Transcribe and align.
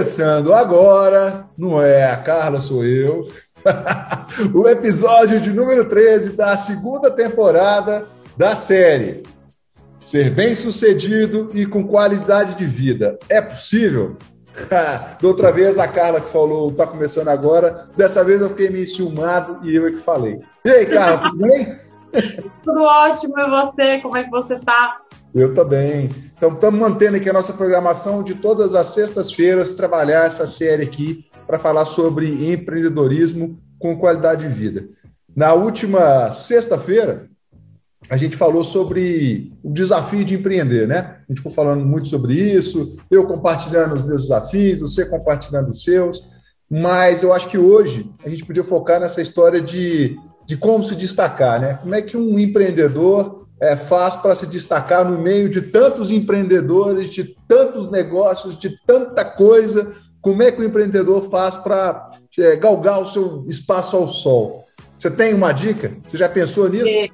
Começando 0.00 0.54
agora, 0.54 1.46
não 1.58 1.82
é 1.82 2.10
a 2.10 2.16
Carla, 2.16 2.58
sou 2.58 2.86
eu, 2.86 3.28
o 4.54 4.66
episódio 4.66 5.38
de 5.38 5.52
número 5.52 5.84
13 5.84 6.38
da 6.38 6.56
segunda 6.56 7.10
temporada 7.10 8.06
da 8.34 8.56
série. 8.56 9.22
Ser 10.00 10.30
bem 10.30 10.54
sucedido 10.54 11.50
e 11.52 11.66
com 11.66 11.86
qualidade 11.86 12.54
de 12.54 12.64
vida 12.64 13.18
é 13.28 13.42
possível? 13.42 14.16
da 15.20 15.28
outra 15.28 15.52
vez 15.52 15.78
a 15.78 15.86
Carla 15.86 16.22
que 16.22 16.30
falou, 16.30 16.72
tá 16.72 16.86
começando 16.86 17.28
agora, 17.28 17.86
dessa 17.94 18.24
vez 18.24 18.40
eu 18.40 18.48
fiquei 18.48 18.70
meio 18.70 18.86
ciumado 18.86 19.58
e 19.62 19.76
eu 19.76 19.86
é 19.86 19.90
que 19.90 19.98
falei. 19.98 20.40
E 20.64 20.70
aí, 20.70 20.86
Carla, 20.86 21.18
tudo 21.18 21.46
bem? 21.46 21.78
tudo 22.64 22.80
ótimo, 22.80 23.38
e 23.38 23.50
você? 23.50 24.00
Como 24.00 24.16
é 24.16 24.24
que 24.24 24.30
você 24.30 24.58
tá? 24.60 24.96
Eu 25.34 25.54
também. 25.54 26.10
Então, 26.36 26.52
estamos 26.52 26.80
mantendo 26.80 27.16
aqui 27.16 27.28
a 27.30 27.32
nossa 27.32 27.52
programação 27.52 28.22
de 28.22 28.34
todas 28.34 28.74
as 28.74 28.88
sextas-feiras, 28.88 29.74
trabalhar 29.74 30.26
essa 30.26 30.46
série 30.46 30.82
aqui 30.82 31.26
para 31.46 31.58
falar 31.58 31.84
sobre 31.84 32.52
empreendedorismo 32.52 33.56
com 33.78 33.98
qualidade 33.98 34.48
de 34.48 34.54
vida. 34.54 34.88
Na 35.34 35.52
última 35.52 36.32
sexta-feira, 36.32 37.28
a 38.08 38.16
gente 38.16 38.36
falou 38.36 38.64
sobre 38.64 39.52
o 39.62 39.70
desafio 39.72 40.24
de 40.24 40.34
empreender, 40.34 40.88
né? 40.88 41.18
A 41.18 41.24
gente 41.28 41.38
ficou 41.38 41.52
falando 41.52 41.84
muito 41.84 42.08
sobre 42.08 42.34
isso, 42.34 42.96
eu 43.10 43.26
compartilhando 43.26 43.94
os 43.94 44.02
meus 44.02 44.22
desafios, 44.22 44.80
você 44.80 45.04
compartilhando 45.04 45.70
os 45.70 45.84
seus, 45.84 46.28
mas 46.68 47.22
eu 47.22 47.32
acho 47.32 47.48
que 47.48 47.58
hoje 47.58 48.10
a 48.24 48.28
gente 48.28 48.44
podia 48.44 48.64
focar 48.64 49.00
nessa 49.00 49.20
história 49.20 49.60
de, 49.60 50.16
de 50.46 50.56
como 50.56 50.82
se 50.82 50.96
destacar, 50.96 51.60
né? 51.60 51.74
Como 51.74 51.94
é 51.94 52.00
que 52.00 52.16
um 52.16 52.38
empreendedor 52.38 53.39
é, 53.60 53.76
faz 53.76 54.16
para 54.16 54.34
se 54.34 54.46
destacar 54.46 55.08
no 55.08 55.18
meio 55.18 55.50
de 55.50 55.60
tantos 55.60 56.10
empreendedores, 56.10 57.12
de 57.12 57.36
tantos 57.46 57.90
negócios, 57.90 58.58
de 58.58 58.76
tanta 58.86 59.24
coisa? 59.24 59.94
Como 60.20 60.42
é 60.42 60.50
que 60.50 60.60
o 60.60 60.64
empreendedor 60.64 61.28
faz 61.30 61.56
para 61.56 62.10
é, 62.38 62.56
galgar 62.56 63.00
o 63.00 63.06
seu 63.06 63.44
espaço 63.46 63.96
ao 63.96 64.08
sol? 64.08 64.64
Você 64.98 65.10
tem 65.10 65.34
uma 65.34 65.52
dica? 65.52 65.96
Você 66.06 66.16
já 66.16 66.28
pensou 66.28 66.68
nisso? 66.68 67.12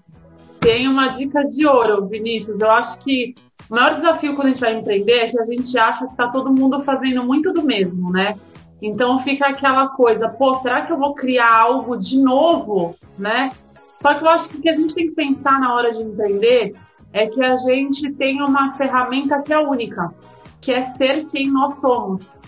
Tem 0.61 0.89
uma 0.89 1.09
dica 1.17 1.45
de 1.45 1.67
ouro, 1.67 2.07
Vinícius. 2.07 2.61
Eu 2.61 2.71
acho 2.71 2.99
que 3.03 3.35
o 3.71 3.75
maior 3.75 3.95
desafio 3.95 4.35
quando 4.35 4.49
a 4.49 4.51
gente 4.51 4.61
vai 4.61 4.75
empreender 4.75 5.13
é 5.13 5.29
que 5.29 5.39
a 5.39 5.45
gente 5.45 5.77
acha 5.79 6.07
que 6.07 6.13
está 6.13 6.29
todo 6.29 6.53
mundo 6.53 6.81
fazendo 6.81 7.23
muito 7.25 7.53
do 7.53 7.63
mesmo, 7.63 8.11
né? 8.11 8.35
Então 8.81 9.19
fica 9.21 9.49
aquela 9.49 9.89
coisa, 9.89 10.29
pô, 10.29 10.55
será 10.57 10.83
que 10.83 10.93
eu 10.93 10.99
vou 10.99 11.15
criar 11.15 11.55
algo 11.55 11.97
de 11.97 12.19
novo, 12.19 12.95
né? 13.19 13.51
Só 13.97 14.15
que 14.15 14.25
eu 14.25 14.29
acho 14.29 14.49
que 14.49 14.59
o 14.59 14.61
que 14.61 14.69
a 14.69 14.75
gente 14.75 14.95
tem 14.95 15.09
que 15.09 15.15
pensar 15.15 15.59
na 15.59 15.75
hora 15.75 15.91
de 15.91 16.03
empreender 16.03 16.75
é 17.13 17.27
que 17.27 17.43
a 17.43 17.57
gente 17.57 18.13
tem 18.13 18.43
uma 18.43 18.73
ferramenta 18.73 19.43
que 19.43 19.53
é 19.53 19.59
única, 19.59 20.15
que 20.61 20.71
é 20.71 20.83
ser 20.83 21.27
quem 21.29 21.51
nós 21.51 21.81
somos. 21.81 22.39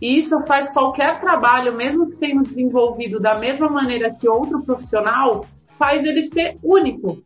E 0.00 0.18
isso 0.18 0.38
faz 0.46 0.68
qualquer 0.70 1.20
trabalho, 1.20 1.74
mesmo 1.74 2.06
que 2.06 2.12
sendo 2.12 2.42
desenvolvido 2.42 3.18
da 3.18 3.38
mesma 3.38 3.68
maneira 3.68 4.14
que 4.14 4.28
outro 4.28 4.62
profissional, 4.62 5.46
faz 5.78 6.04
ele 6.04 6.26
ser 6.26 6.56
único. 6.62 7.22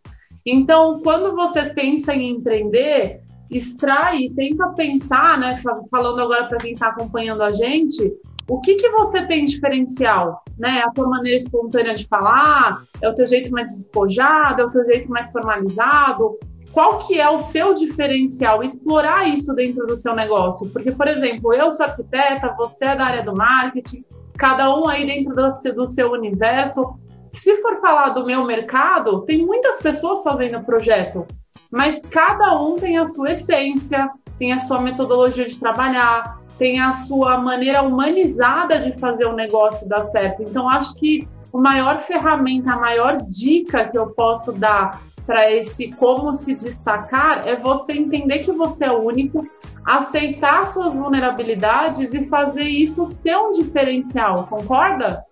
Então, 0.46 1.00
quando 1.02 1.34
você 1.34 1.64
pensa 1.70 2.14
em 2.14 2.30
empreender, 2.30 3.22
extrai, 3.50 4.28
tenta 4.36 4.68
pensar, 4.68 5.38
né, 5.38 5.60
falando 5.90 6.20
agora 6.20 6.46
para 6.46 6.58
quem 6.58 6.72
está 6.72 6.88
acompanhando 6.88 7.42
a 7.42 7.52
gente, 7.52 8.12
o 8.48 8.60
que, 8.60 8.74
que 8.74 8.88
você 8.90 9.26
tem 9.26 9.44
diferencial? 9.44 10.43
Né? 10.58 10.82
A 10.86 10.90
tua 10.90 11.08
maneira 11.08 11.38
espontânea 11.38 11.94
de 11.94 12.06
falar? 12.06 12.82
É 13.02 13.08
o 13.08 13.14
teu 13.14 13.26
jeito 13.26 13.50
mais 13.50 13.70
despojado? 13.76 14.62
É 14.62 14.64
o 14.64 14.70
teu 14.70 14.84
jeito 14.84 15.10
mais 15.10 15.30
formalizado? 15.30 16.38
Qual 16.72 16.98
que 17.06 17.20
é 17.20 17.30
o 17.30 17.38
seu 17.38 17.72
diferencial? 17.72 18.62
Explorar 18.62 19.28
isso 19.28 19.52
dentro 19.54 19.86
do 19.86 19.96
seu 19.96 20.14
negócio. 20.14 20.68
Porque, 20.70 20.90
por 20.90 21.06
exemplo, 21.06 21.54
eu 21.54 21.70
sou 21.70 21.86
arquiteta, 21.86 22.54
você 22.56 22.86
é 22.86 22.96
da 22.96 23.04
área 23.04 23.22
do 23.22 23.32
marketing, 23.32 24.04
cada 24.36 24.76
um 24.76 24.88
aí 24.88 25.06
dentro 25.06 25.36
do, 25.36 25.72
do 25.72 25.86
seu 25.86 26.10
universo. 26.10 26.98
Se 27.34 27.60
for 27.62 27.80
falar 27.80 28.10
do 28.10 28.26
meu 28.26 28.44
mercado, 28.44 29.22
tem 29.22 29.46
muitas 29.46 29.78
pessoas 29.78 30.24
fazendo 30.24 30.64
projeto, 30.64 31.26
mas 31.70 32.00
cada 32.10 32.60
um 32.60 32.76
tem 32.76 32.98
a 32.98 33.06
sua 33.06 33.32
essência, 33.32 34.10
tem 34.38 34.52
a 34.52 34.60
sua 34.60 34.80
metodologia 34.80 35.44
de 35.44 35.58
trabalhar, 35.58 36.40
tem 36.58 36.80
a 36.80 36.92
sua 36.92 37.38
maneira 37.38 37.82
humanizada 37.82 38.78
de 38.78 38.98
fazer 38.98 39.26
o 39.26 39.34
negócio 39.34 39.88
dar 39.88 40.04
certo. 40.04 40.42
Então, 40.42 40.68
acho 40.68 40.94
que 40.94 41.26
a 41.52 41.58
maior 41.58 42.02
ferramenta, 42.02 42.72
a 42.72 42.80
maior 42.80 43.18
dica 43.22 43.88
que 43.88 43.98
eu 43.98 44.08
posso 44.08 44.52
dar 44.52 45.00
para 45.26 45.50
esse 45.50 45.90
como 45.92 46.34
se 46.34 46.54
destacar 46.54 47.48
é 47.48 47.56
você 47.56 47.92
entender 47.92 48.40
que 48.40 48.52
você 48.52 48.84
é 48.84 48.92
único, 48.92 49.46
aceitar 49.84 50.66
suas 50.66 50.94
vulnerabilidades 50.94 52.12
e 52.12 52.26
fazer 52.26 52.64
isso 52.64 53.10
ser 53.22 53.36
um 53.36 53.52
diferencial. 53.52 54.46
Concorda? 54.46 55.24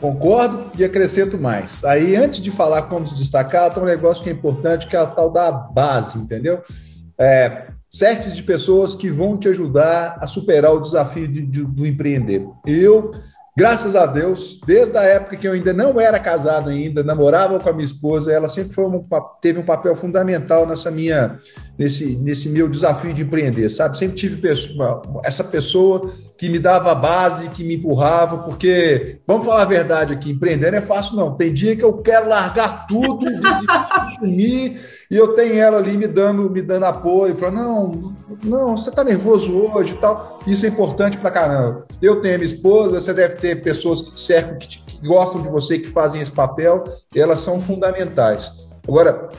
Concordo 0.00 0.70
e 0.78 0.84
acrescento 0.84 1.38
mais. 1.38 1.84
Aí, 1.84 2.16
antes 2.16 2.40
de 2.40 2.50
falar 2.50 2.82
como 2.82 3.06
se 3.06 3.14
destacar, 3.16 3.72
tem 3.72 3.82
um 3.82 3.86
negócio 3.86 4.24
que 4.24 4.30
é 4.30 4.32
importante, 4.32 4.88
que 4.88 4.96
é 4.96 5.00
a 5.00 5.06
tal 5.06 5.30
da 5.30 5.50
base, 5.50 6.18
entendeu? 6.18 6.62
É, 7.18 7.68
sets 7.90 8.36
de 8.36 8.42
pessoas 8.44 8.94
que 8.94 9.10
vão 9.10 9.36
te 9.36 9.48
ajudar 9.48 10.16
a 10.20 10.26
superar 10.26 10.72
o 10.72 10.80
desafio 10.80 11.26
de, 11.26 11.44
de, 11.44 11.64
do 11.64 11.84
empreender. 11.84 12.46
Eu, 12.64 13.10
graças 13.56 13.96
a 13.96 14.06
Deus, 14.06 14.60
desde 14.66 14.96
a 14.96 15.02
época 15.02 15.36
que 15.36 15.46
eu 15.46 15.52
ainda 15.52 15.72
não 15.72 16.00
era 16.00 16.18
casado 16.18 16.70
ainda, 16.70 17.02
namorava 17.02 17.58
com 17.58 17.68
a 17.68 17.72
minha 17.72 17.84
esposa, 17.84 18.32
ela 18.32 18.48
sempre 18.48 18.74
foi 18.74 18.86
um, 18.86 19.04
teve 19.40 19.58
um 19.58 19.64
papel 19.64 19.94
fundamental 19.96 20.66
nessa 20.66 20.90
minha, 20.90 21.38
nesse, 21.78 22.16
nesse 22.16 22.48
meu 22.48 22.68
desafio 22.68 23.14
de 23.14 23.22
empreender, 23.22 23.68
sabe? 23.70 23.98
Sempre 23.98 24.16
tive 24.16 24.40
pessoa, 24.40 25.02
essa 25.24 25.44
pessoa 25.44 26.12
que 26.40 26.48
me 26.48 26.58
dava 26.58 26.92
a 26.92 26.94
base, 26.94 27.50
que 27.50 27.62
me 27.62 27.76
empurrava, 27.76 28.38
porque, 28.38 29.18
vamos 29.26 29.44
falar 29.44 29.60
a 29.60 29.66
verdade 29.66 30.14
aqui, 30.14 30.30
empreender 30.30 30.70
não 30.70 30.78
é 30.78 30.80
fácil 30.80 31.16
não. 31.16 31.36
Tem 31.36 31.52
dia 31.52 31.76
que 31.76 31.84
eu 31.84 31.98
quero 31.98 32.30
largar 32.30 32.86
tudo, 32.86 33.26
sumir, 34.18 34.80
e 35.10 35.16
eu 35.16 35.34
tenho 35.34 35.54
ela 35.56 35.76
ali 35.76 35.98
me 35.98 36.06
dando, 36.06 36.48
me 36.48 36.62
dando 36.62 36.86
apoio, 36.86 37.34
falando, 37.34 37.56
não, 37.56 38.14
não, 38.42 38.76
você 38.76 38.90
está 38.90 39.04
nervoso 39.04 39.52
hoje 39.52 39.92
e 39.92 39.96
tal. 39.96 40.40
Isso 40.46 40.64
é 40.64 40.68
importante 40.68 41.18
pra 41.18 41.30
caramba. 41.30 41.84
Eu 42.00 42.22
tenho 42.22 42.36
a 42.36 42.38
minha 42.38 42.50
esposa, 42.50 43.00
você 43.00 43.12
deve 43.12 43.34
ter 43.40 43.62
pessoas 43.62 44.02
que 44.02 44.12
te 44.12 44.20
cercam, 44.20 44.58
que, 44.58 44.68
te, 44.68 44.78
que 44.78 45.06
gostam 45.06 45.42
de 45.42 45.48
você, 45.48 45.78
que 45.78 45.90
fazem 45.90 46.20
esse 46.20 46.32
papel, 46.32 46.84
elas 47.14 47.40
são 47.40 47.60
fundamentais. 47.60 48.52
Agora, 48.86 49.30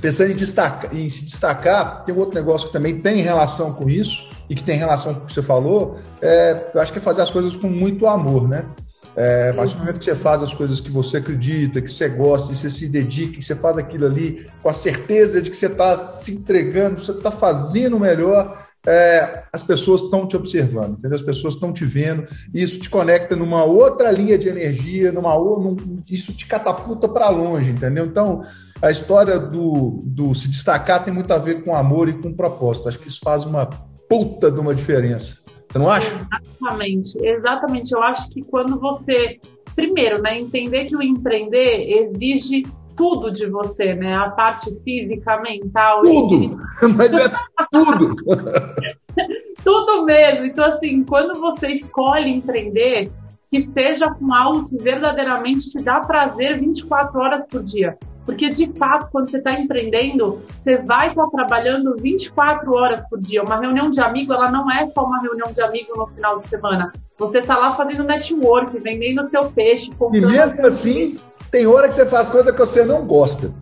pensando 0.00 0.32
em, 0.32 0.36
destacar, 0.36 0.94
em 0.94 1.08
se 1.08 1.24
destacar, 1.24 2.04
tem 2.04 2.14
um 2.14 2.18
outro 2.18 2.34
negócio 2.34 2.68
que 2.68 2.72
também 2.72 3.00
tem 3.00 3.22
relação 3.22 3.72
com 3.72 3.88
isso, 3.88 4.30
e 4.48 4.54
que 4.54 4.62
tem 4.62 4.76
relação 4.76 5.14
com 5.14 5.20
o 5.20 5.26
que 5.26 5.32
você 5.32 5.42
falou, 5.42 5.98
é, 6.20 6.70
eu 6.74 6.80
acho 6.80 6.92
que 6.92 6.98
é 6.98 7.02
fazer 7.02 7.22
as 7.22 7.30
coisas 7.30 7.56
com 7.56 7.68
muito 7.68 8.06
amor, 8.06 8.46
né? 8.46 8.66
É, 9.14 9.50
a 9.50 9.54
partir 9.54 9.74
do 9.74 9.80
momento 9.80 9.98
que 9.98 10.04
você 10.04 10.14
faz 10.14 10.42
as 10.42 10.54
coisas 10.54 10.80
que 10.80 10.90
você 10.90 11.18
acredita, 11.18 11.80
que 11.80 11.90
você 11.90 12.08
gosta, 12.08 12.52
e 12.52 12.56
você 12.56 12.70
se 12.70 12.88
dedica, 12.88 13.38
que 13.38 13.44
você 13.44 13.54
faz 13.54 13.78
aquilo 13.78 14.06
ali 14.06 14.46
com 14.62 14.68
a 14.68 14.74
certeza 14.74 15.40
de 15.40 15.50
que 15.50 15.56
você 15.56 15.66
está 15.66 15.96
se 15.96 16.32
entregando, 16.32 17.00
você 17.00 17.12
está 17.12 17.30
fazendo 17.30 17.96
o 17.96 18.00
melhor, 18.00 18.66
é, 18.86 19.44
as 19.52 19.62
pessoas 19.62 20.02
estão 20.02 20.26
te 20.26 20.36
observando, 20.36 20.98
entendeu? 20.98 21.16
As 21.16 21.22
pessoas 21.22 21.54
estão 21.54 21.72
te 21.72 21.84
vendo, 21.84 22.26
e 22.52 22.62
isso 22.62 22.80
te 22.80 22.90
conecta 22.90 23.36
numa 23.36 23.64
outra 23.64 24.10
linha 24.10 24.36
de 24.36 24.48
energia, 24.48 25.12
numa 25.12 25.34
num, 25.34 25.76
isso 26.10 26.32
te 26.32 26.46
catapulta 26.46 27.08
para 27.08 27.28
longe, 27.28 27.70
entendeu? 27.70 28.06
Então, 28.06 28.42
a 28.80 28.90
história 28.90 29.38
do, 29.38 30.00
do 30.04 30.34
se 30.34 30.48
destacar 30.48 31.04
tem 31.04 31.14
muito 31.14 31.32
a 31.32 31.38
ver 31.38 31.62
com 31.62 31.74
amor 31.74 32.08
e 32.08 32.14
com 32.14 32.34
propósito. 32.34 32.88
Acho 32.88 32.98
que 32.98 33.08
isso 33.08 33.20
faz 33.22 33.44
uma 33.44 33.66
puta 34.08 34.50
de 34.50 34.60
uma 34.60 34.74
diferença. 34.74 35.38
Você 35.70 35.78
não 35.78 35.88
acha? 35.88 36.28
Exatamente, 36.60 37.18
exatamente. 37.24 37.92
Eu 37.92 38.02
acho 38.02 38.28
que 38.30 38.42
quando 38.42 38.78
você, 38.80 39.38
primeiro, 39.74 40.20
né, 40.20 40.38
entender 40.38 40.86
que 40.86 40.96
o 40.96 41.02
empreender 41.02 42.02
exige 42.02 42.64
tudo 42.96 43.30
de 43.30 43.46
você, 43.46 43.94
né? 43.94 44.14
A 44.14 44.30
parte 44.30 44.74
física, 44.84 45.40
mental. 45.40 46.02
Tudo! 46.02 46.56
Mas 46.96 47.14
é 47.14 47.30
tudo! 47.70 48.16
tudo 49.64 50.04
mesmo. 50.04 50.46
Então, 50.46 50.64
assim, 50.64 51.04
quando 51.04 51.40
você 51.40 51.68
escolhe 51.68 52.34
empreender, 52.34 53.10
que 53.50 53.66
seja 53.66 54.10
com 54.10 54.34
algo 54.34 54.68
que 54.68 54.76
verdadeiramente 54.76 55.70
te 55.70 55.82
dá 55.82 56.00
prazer 56.00 56.58
24 56.58 57.20
horas 57.20 57.46
por 57.46 57.62
dia. 57.62 57.98
Porque, 58.24 58.50
de 58.50 58.72
fato, 58.74 59.08
quando 59.10 59.30
você 59.30 59.38
está 59.38 59.52
empreendendo, 59.52 60.40
você 60.56 60.76
vai 60.76 61.08
estar 61.08 61.24
tá 61.24 61.30
trabalhando 61.30 61.96
24 62.00 62.72
horas 62.72 63.08
por 63.08 63.18
dia. 63.18 63.42
Uma 63.42 63.58
reunião 63.58 63.90
de 63.90 64.00
amigo, 64.00 64.32
ela 64.32 64.50
não 64.50 64.70
é 64.70 64.86
só 64.86 65.04
uma 65.04 65.20
reunião 65.20 65.52
de 65.52 65.60
amigo 65.60 65.92
no 65.96 66.06
final 66.06 66.38
de 66.38 66.48
semana. 66.48 66.92
Você 67.18 67.38
está 67.38 67.56
lá 67.56 67.74
fazendo 67.74 68.04
network, 68.04 68.78
vendendo 68.78 69.24
seu 69.24 69.50
peixe. 69.50 69.90
E 70.12 70.20
mesmo 70.20 70.66
assim, 70.66 71.18
tem 71.50 71.66
hora 71.66 71.88
que 71.88 71.94
você 71.94 72.06
faz 72.06 72.28
coisa 72.28 72.52
que 72.52 72.58
você 72.58 72.84
não 72.84 73.04
gosta. 73.04 73.52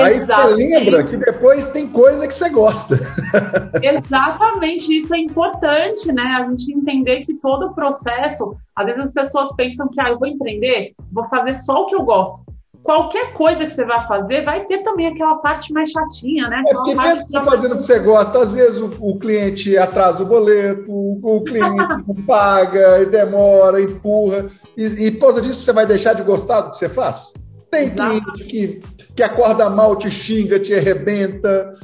Aí 0.00 0.18
você 0.18 0.44
lembra 0.46 1.04
que 1.04 1.16
depois 1.18 1.66
tem 1.66 1.86
coisa 1.86 2.26
que 2.26 2.34
você 2.34 2.48
gosta. 2.48 2.98
Exatamente, 3.82 4.98
isso 4.98 5.14
é 5.14 5.18
importante, 5.18 6.10
né? 6.12 6.22
A 6.22 6.44
gente 6.48 6.72
entender 6.72 7.22
que 7.24 7.34
todo 7.34 7.66
o 7.66 7.74
processo, 7.74 8.56
às 8.74 8.86
vezes 8.86 9.02
as 9.02 9.12
pessoas 9.12 9.54
pensam 9.54 9.88
que 9.88 10.00
ah, 10.00 10.08
eu 10.08 10.18
vou 10.18 10.26
empreender, 10.28 10.94
vou 11.12 11.24
fazer 11.26 11.54
só 11.62 11.82
o 11.82 11.86
que 11.86 11.94
eu 11.94 12.02
gosto. 12.02 12.42
Qualquer 12.82 13.32
coisa 13.34 13.64
que 13.64 13.72
você 13.72 13.84
vai 13.84 14.06
fazer, 14.08 14.44
vai 14.44 14.64
ter 14.64 14.82
também 14.82 15.06
aquela 15.06 15.36
parte 15.36 15.72
mais 15.72 15.90
chatinha, 15.90 16.48
né? 16.48 16.64
É 16.66 16.74
porque 16.74 16.94
mesmo 16.94 17.28
você 17.28 17.40
fazendo 17.40 17.72
o 17.72 17.76
que 17.76 17.82
você 17.82 17.98
gosta, 18.00 18.40
às 18.40 18.50
vezes 18.50 18.80
o, 18.80 18.90
o 19.00 19.18
cliente 19.18 19.78
atrasa 19.78 20.24
o 20.24 20.26
boleto, 20.26 20.90
o 20.90 21.44
cliente 21.44 21.76
não 22.06 22.14
paga, 22.26 23.00
e 23.00 23.06
demora, 23.06 23.80
empurra. 23.80 24.46
E, 24.76 25.06
e 25.06 25.10
por 25.12 25.20
causa 25.20 25.40
disso 25.40 25.60
você 25.60 25.72
vai 25.72 25.86
deixar 25.86 26.14
de 26.14 26.22
gostar 26.22 26.62
do 26.62 26.70
que 26.72 26.78
você 26.78 26.88
faz? 26.88 27.32
Tem 27.70 27.88
cliente 27.90 28.44
que, 28.44 28.80
que 29.14 29.22
acorda 29.22 29.70
mal, 29.70 29.94
te 29.96 30.10
xinga, 30.10 30.58
te 30.58 30.74
arrebenta. 30.74 31.74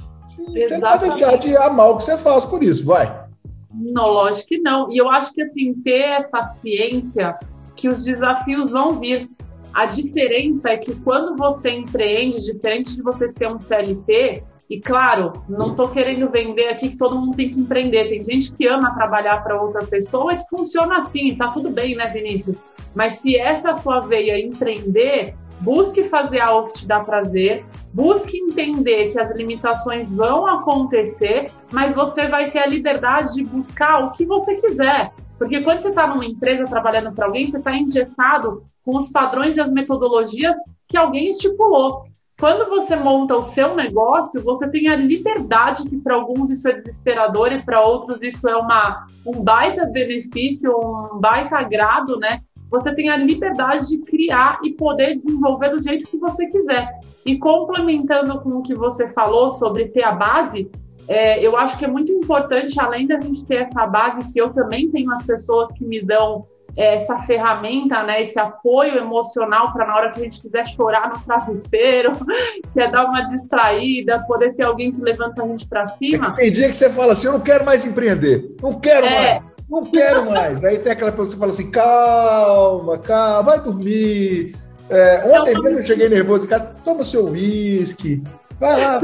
Exatamente. 0.54 0.68
Você 0.68 0.80
vai 0.80 0.98
deixar 0.98 1.36
de 1.38 1.56
amar 1.56 1.90
o 1.90 1.96
que 1.96 2.04
você 2.04 2.16
faz 2.16 2.44
por 2.44 2.62
isso, 2.62 2.84
vai. 2.84 3.28
Não, 3.72 4.08
lógico 4.08 4.48
que 4.48 4.58
não. 4.58 4.90
E 4.90 4.98
eu 4.98 5.08
acho 5.08 5.32
que 5.32 5.42
assim, 5.42 5.74
ter 5.74 6.18
essa 6.18 6.42
ciência 6.42 7.38
que 7.76 7.88
os 7.88 8.04
desafios 8.04 8.70
vão 8.70 8.98
vir. 8.98 9.30
A 9.74 9.86
diferença 9.86 10.70
é 10.70 10.76
que 10.76 10.94
quando 11.00 11.36
você 11.36 11.70
empreende, 11.70 12.52
diferente 12.52 12.96
de 12.96 13.02
você 13.02 13.32
ser 13.32 13.48
um 13.48 13.60
CLT, 13.60 14.42
e 14.70 14.78
claro, 14.80 15.32
não 15.48 15.70
estou 15.70 15.88
querendo 15.88 16.28
vender 16.28 16.68
aqui 16.68 16.90
que 16.90 16.96
todo 16.98 17.18
mundo 17.18 17.36
tem 17.36 17.50
que 17.50 17.58
empreender. 17.58 18.08
Tem 18.08 18.22
gente 18.22 18.52
que 18.52 18.68
ama 18.68 18.94
trabalhar 18.94 19.42
para 19.42 19.60
outra 19.60 19.84
pessoa 19.86 20.34
e 20.34 20.44
funciona 20.50 20.98
assim, 20.98 21.34
tá 21.36 21.48
tudo 21.48 21.70
bem, 21.70 21.96
né, 21.96 22.08
Vinícius? 22.08 22.62
Mas 22.94 23.14
se 23.20 23.36
essa 23.36 23.68
é 23.68 23.70
a 23.72 23.74
sua 23.76 24.00
veia 24.00 24.38
empreender, 24.38 25.34
busque 25.60 26.04
fazer 26.04 26.40
algo 26.40 26.68
que 26.68 26.80
te 26.80 26.86
dá 26.86 27.00
prazer, 27.00 27.64
busque 27.94 28.36
entender 28.36 29.10
que 29.10 29.18
as 29.18 29.34
limitações 29.34 30.12
vão 30.12 30.46
acontecer, 30.46 31.50
mas 31.72 31.94
você 31.94 32.28
vai 32.28 32.50
ter 32.50 32.58
a 32.58 32.66
liberdade 32.66 33.34
de 33.34 33.44
buscar 33.44 34.04
o 34.04 34.12
que 34.12 34.26
você 34.26 34.56
quiser. 34.56 35.12
Porque 35.38 35.62
quando 35.62 35.82
você 35.82 35.88
está 35.88 36.06
numa 36.06 36.26
empresa 36.26 36.66
trabalhando 36.66 37.14
para 37.14 37.26
alguém, 37.26 37.46
você 37.46 37.58
está 37.58 37.74
engessado 37.74 38.62
com 38.84 38.96
os 38.96 39.10
padrões 39.10 39.56
e 39.56 39.60
as 39.60 39.70
metodologias 39.70 40.58
que 40.88 40.96
alguém 40.96 41.28
estipulou. 41.28 42.04
Quando 42.38 42.68
você 42.68 42.94
monta 42.94 43.34
o 43.34 43.44
seu 43.44 43.74
negócio, 43.74 44.42
você 44.44 44.70
tem 44.70 44.88
a 44.88 44.96
liberdade, 44.96 45.88
que 45.88 45.96
para 45.96 46.14
alguns 46.14 46.50
isso 46.50 46.68
é 46.68 46.72
desesperador 46.72 47.52
e 47.52 47.62
para 47.62 47.82
outros 47.84 48.22
isso 48.22 48.48
é 48.48 48.56
uma, 48.56 49.06
um 49.26 49.42
baita 49.42 49.86
benefício, 49.86 50.72
um 50.72 51.18
baita 51.18 51.56
agrado, 51.56 52.16
né? 52.18 52.40
você 52.70 52.94
tem 52.94 53.08
a 53.08 53.16
liberdade 53.16 53.86
de 53.86 53.98
criar 53.98 54.58
e 54.62 54.72
poder 54.72 55.14
desenvolver 55.14 55.70
do 55.70 55.82
jeito 55.82 56.06
que 56.06 56.18
você 56.18 56.46
quiser. 56.46 57.00
E 57.24 57.38
complementando 57.38 58.40
com 58.40 58.50
o 58.50 58.62
que 58.62 58.74
você 58.74 59.08
falou 59.08 59.50
sobre 59.50 59.88
ter 59.88 60.04
a 60.04 60.12
base, 60.12 60.70
é, 61.08 61.44
eu 61.44 61.56
acho 61.56 61.78
que 61.78 61.84
é 61.84 61.88
muito 61.88 62.12
importante, 62.12 62.78
além 62.78 63.06
da 63.06 63.20
gente 63.20 63.46
ter 63.46 63.62
essa 63.62 63.86
base, 63.86 64.30
que 64.32 64.40
eu 64.40 64.50
também 64.50 64.90
tenho 64.90 65.10
as 65.12 65.24
pessoas 65.24 65.72
que 65.72 65.84
me 65.84 66.00
dão 66.04 66.46
é, 66.76 66.96
essa 66.96 67.18
ferramenta, 67.20 68.02
né, 68.02 68.22
esse 68.22 68.38
apoio 68.38 68.98
emocional 68.98 69.72
para 69.72 69.86
na 69.86 69.96
hora 69.96 70.12
que 70.12 70.20
a 70.20 70.24
gente 70.24 70.40
quiser 70.40 70.66
chorar 70.68 71.08
no 71.08 71.18
travesseiro, 71.20 72.12
quer 72.74 72.90
dar 72.90 73.06
uma 73.06 73.22
distraída, 73.22 74.22
poder 74.26 74.54
ter 74.54 74.64
alguém 74.64 74.92
que 74.92 75.00
levanta 75.00 75.42
a 75.42 75.46
gente 75.46 75.66
para 75.66 75.86
cima. 75.86 76.28
É 76.28 76.30
tem 76.32 76.52
dia 76.52 76.68
que 76.68 76.76
você 76.76 76.90
fala 76.90 77.12
assim, 77.12 77.26
eu 77.26 77.32
não 77.32 77.40
quero 77.40 77.64
mais 77.64 77.84
empreender, 77.84 78.54
não 78.60 78.78
quero 78.78 79.06
é, 79.06 79.24
mais 79.24 79.58
não 79.68 79.84
quero 79.84 80.30
mais. 80.30 80.64
Aí 80.64 80.78
tem 80.78 80.92
aquela 80.92 81.12
pessoa 81.12 81.32
que 81.32 81.38
fala 81.38 81.50
assim: 81.50 81.70
calma, 81.70 82.98
calma, 82.98 83.42
vai 83.42 83.60
dormir. 83.60 84.56
É, 84.88 85.22
ontem 85.26 85.54
mesmo 85.60 85.78
eu 85.78 85.82
cheguei 85.82 86.08
nervoso 86.08 86.46
em 86.46 86.48
casa, 86.48 86.74
toma 86.82 87.02
o 87.02 87.04
seu 87.04 87.26
uísque, 87.26 88.22
vai 88.58 88.80
lá, 88.80 89.00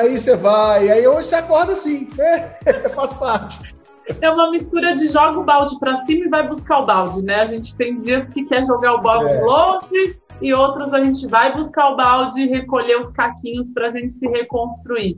aí 0.00 0.18
você 0.18 0.36
vai. 0.36 0.88
Aí 0.90 1.06
hoje 1.06 1.28
você 1.28 1.36
acorda 1.36 1.72
assim, 1.72 2.08
é, 2.18 2.88
faz 2.90 3.12
parte. 3.12 3.72
É 4.20 4.28
uma 4.30 4.50
mistura 4.50 4.94
de 4.94 5.08
joga 5.08 5.38
o 5.38 5.44
balde 5.44 5.78
para 5.78 5.96
cima 5.98 6.26
e 6.26 6.28
vai 6.28 6.48
buscar 6.48 6.80
o 6.80 6.86
balde, 6.86 7.22
né? 7.22 7.42
A 7.42 7.46
gente 7.46 7.74
tem 7.76 7.96
dias 7.96 8.28
que 8.30 8.44
quer 8.44 8.66
jogar 8.66 8.94
o 8.94 9.00
balde 9.00 9.32
é. 9.32 9.40
longe 9.40 10.16
e 10.40 10.52
outros 10.52 10.92
a 10.92 11.02
gente 11.04 11.26
vai 11.28 11.56
buscar 11.56 11.90
o 11.90 11.96
balde 11.96 12.40
e 12.40 12.48
recolher 12.48 12.98
os 12.98 13.12
caquinhos 13.12 13.70
para 13.70 13.86
a 13.86 13.90
gente 13.90 14.12
se 14.12 14.26
reconstruir. 14.26 15.16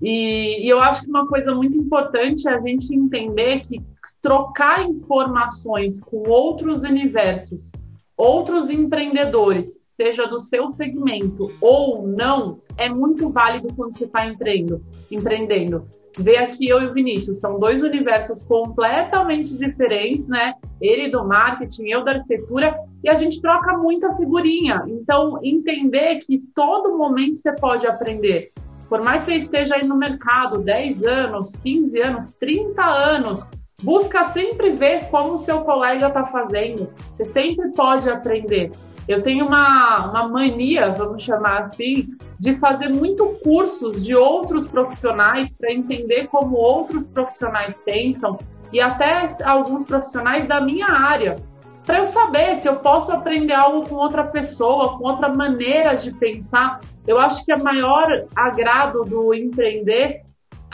E, 0.00 0.66
e, 0.66 0.68
eu 0.68 0.80
acho 0.80 1.02
que 1.02 1.10
uma 1.10 1.28
coisa 1.28 1.54
muito 1.54 1.78
importante 1.78 2.48
é 2.48 2.54
a 2.54 2.60
gente 2.60 2.92
entender 2.92 3.60
que 3.60 3.80
trocar 4.20 4.82
informações 4.82 6.00
com 6.00 6.28
outros 6.28 6.82
universos, 6.82 7.70
outros 8.16 8.68
empreendedores, 8.68 9.78
seja 10.02 10.26
do 10.26 10.40
seu 10.40 10.68
segmento 10.70 11.52
ou 11.60 12.06
não, 12.06 12.58
é 12.76 12.88
muito 12.88 13.30
válido 13.30 13.68
quando 13.74 13.96
você 13.96 14.04
está 14.04 14.26
empreendendo. 14.26 14.82
empreendendo. 15.10 15.86
Vê 16.18 16.36
aqui 16.36 16.68
eu 16.68 16.82
e 16.82 16.86
o 16.86 16.92
Vinícius, 16.92 17.38
são 17.38 17.58
dois 17.58 17.82
universos 17.82 18.44
completamente 18.44 19.56
diferentes, 19.56 20.26
né? 20.28 20.52
Ele 20.80 21.10
do 21.10 21.26
marketing, 21.26 21.84
eu 21.86 22.04
da 22.04 22.12
arquitetura, 22.12 22.76
e 23.02 23.08
a 23.08 23.14
gente 23.14 23.40
troca 23.40 23.78
muita 23.78 24.14
figurinha. 24.16 24.84
Então, 24.88 25.38
entender 25.42 26.16
que 26.16 26.42
todo 26.54 26.98
momento 26.98 27.36
você 27.36 27.54
pode 27.54 27.86
aprender. 27.86 28.52
Por 28.88 29.00
mais 29.00 29.24
que 29.24 29.30
você 29.30 29.36
esteja 29.38 29.76
aí 29.76 29.86
no 29.86 29.96
mercado 29.96 30.58
10 30.58 31.02
anos, 31.04 31.52
15 31.62 32.00
anos, 32.02 32.34
30 32.34 32.84
anos, 32.84 33.48
busca 33.82 34.24
sempre 34.24 34.72
ver 34.72 35.08
como 35.08 35.36
o 35.36 35.38
seu 35.38 35.62
colega 35.62 36.08
está 36.08 36.24
fazendo. 36.24 36.90
Você 37.14 37.24
sempre 37.24 37.72
pode 37.72 38.10
aprender. 38.10 38.70
Eu 39.08 39.20
tenho 39.20 39.46
uma, 39.46 40.06
uma 40.06 40.28
mania, 40.28 40.90
vamos 40.92 41.22
chamar 41.22 41.62
assim, 41.62 42.08
de 42.38 42.56
fazer 42.58 42.88
muito 42.88 43.26
cursos 43.42 44.02
de 44.04 44.14
outros 44.14 44.66
profissionais 44.66 45.52
para 45.54 45.72
entender 45.72 46.28
como 46.28 46.56
outros 46.56 47.06
profissionais 47.08 47.80
pensam 47.84 48.38
e 48.72 48.80
até 48.80 49.36
alguns 49.44 49.84
profissionais 49.84 50.46
da 50.46 50.60
minha 50.60 50.86
área 50.86 51.36
para 51.84 51.98
eu 51.98 52.06
saber 52.06 52.56
se 52.58 52.68
eu 52.68 52.76
posso 52.76 53.10
aprender 53.10 53.52
algo 53.52 53.88
com 53.88 53.96
outra 53.96 54.24
pessoa, 54.24 54.96
com 54.96 55.04
outra 55.04 55.28
maneira 55.28 55.94
de 55.96 56.12
pensar. 56.12 56.80
Eu 57.06 57.18
acho 57.18 57.44
que 57.44 57.52
o 57.52 57.62
maior 57.62 58.06
agrado 58.36 59.04
do 59.04 59.34
empreender 59.34 60.22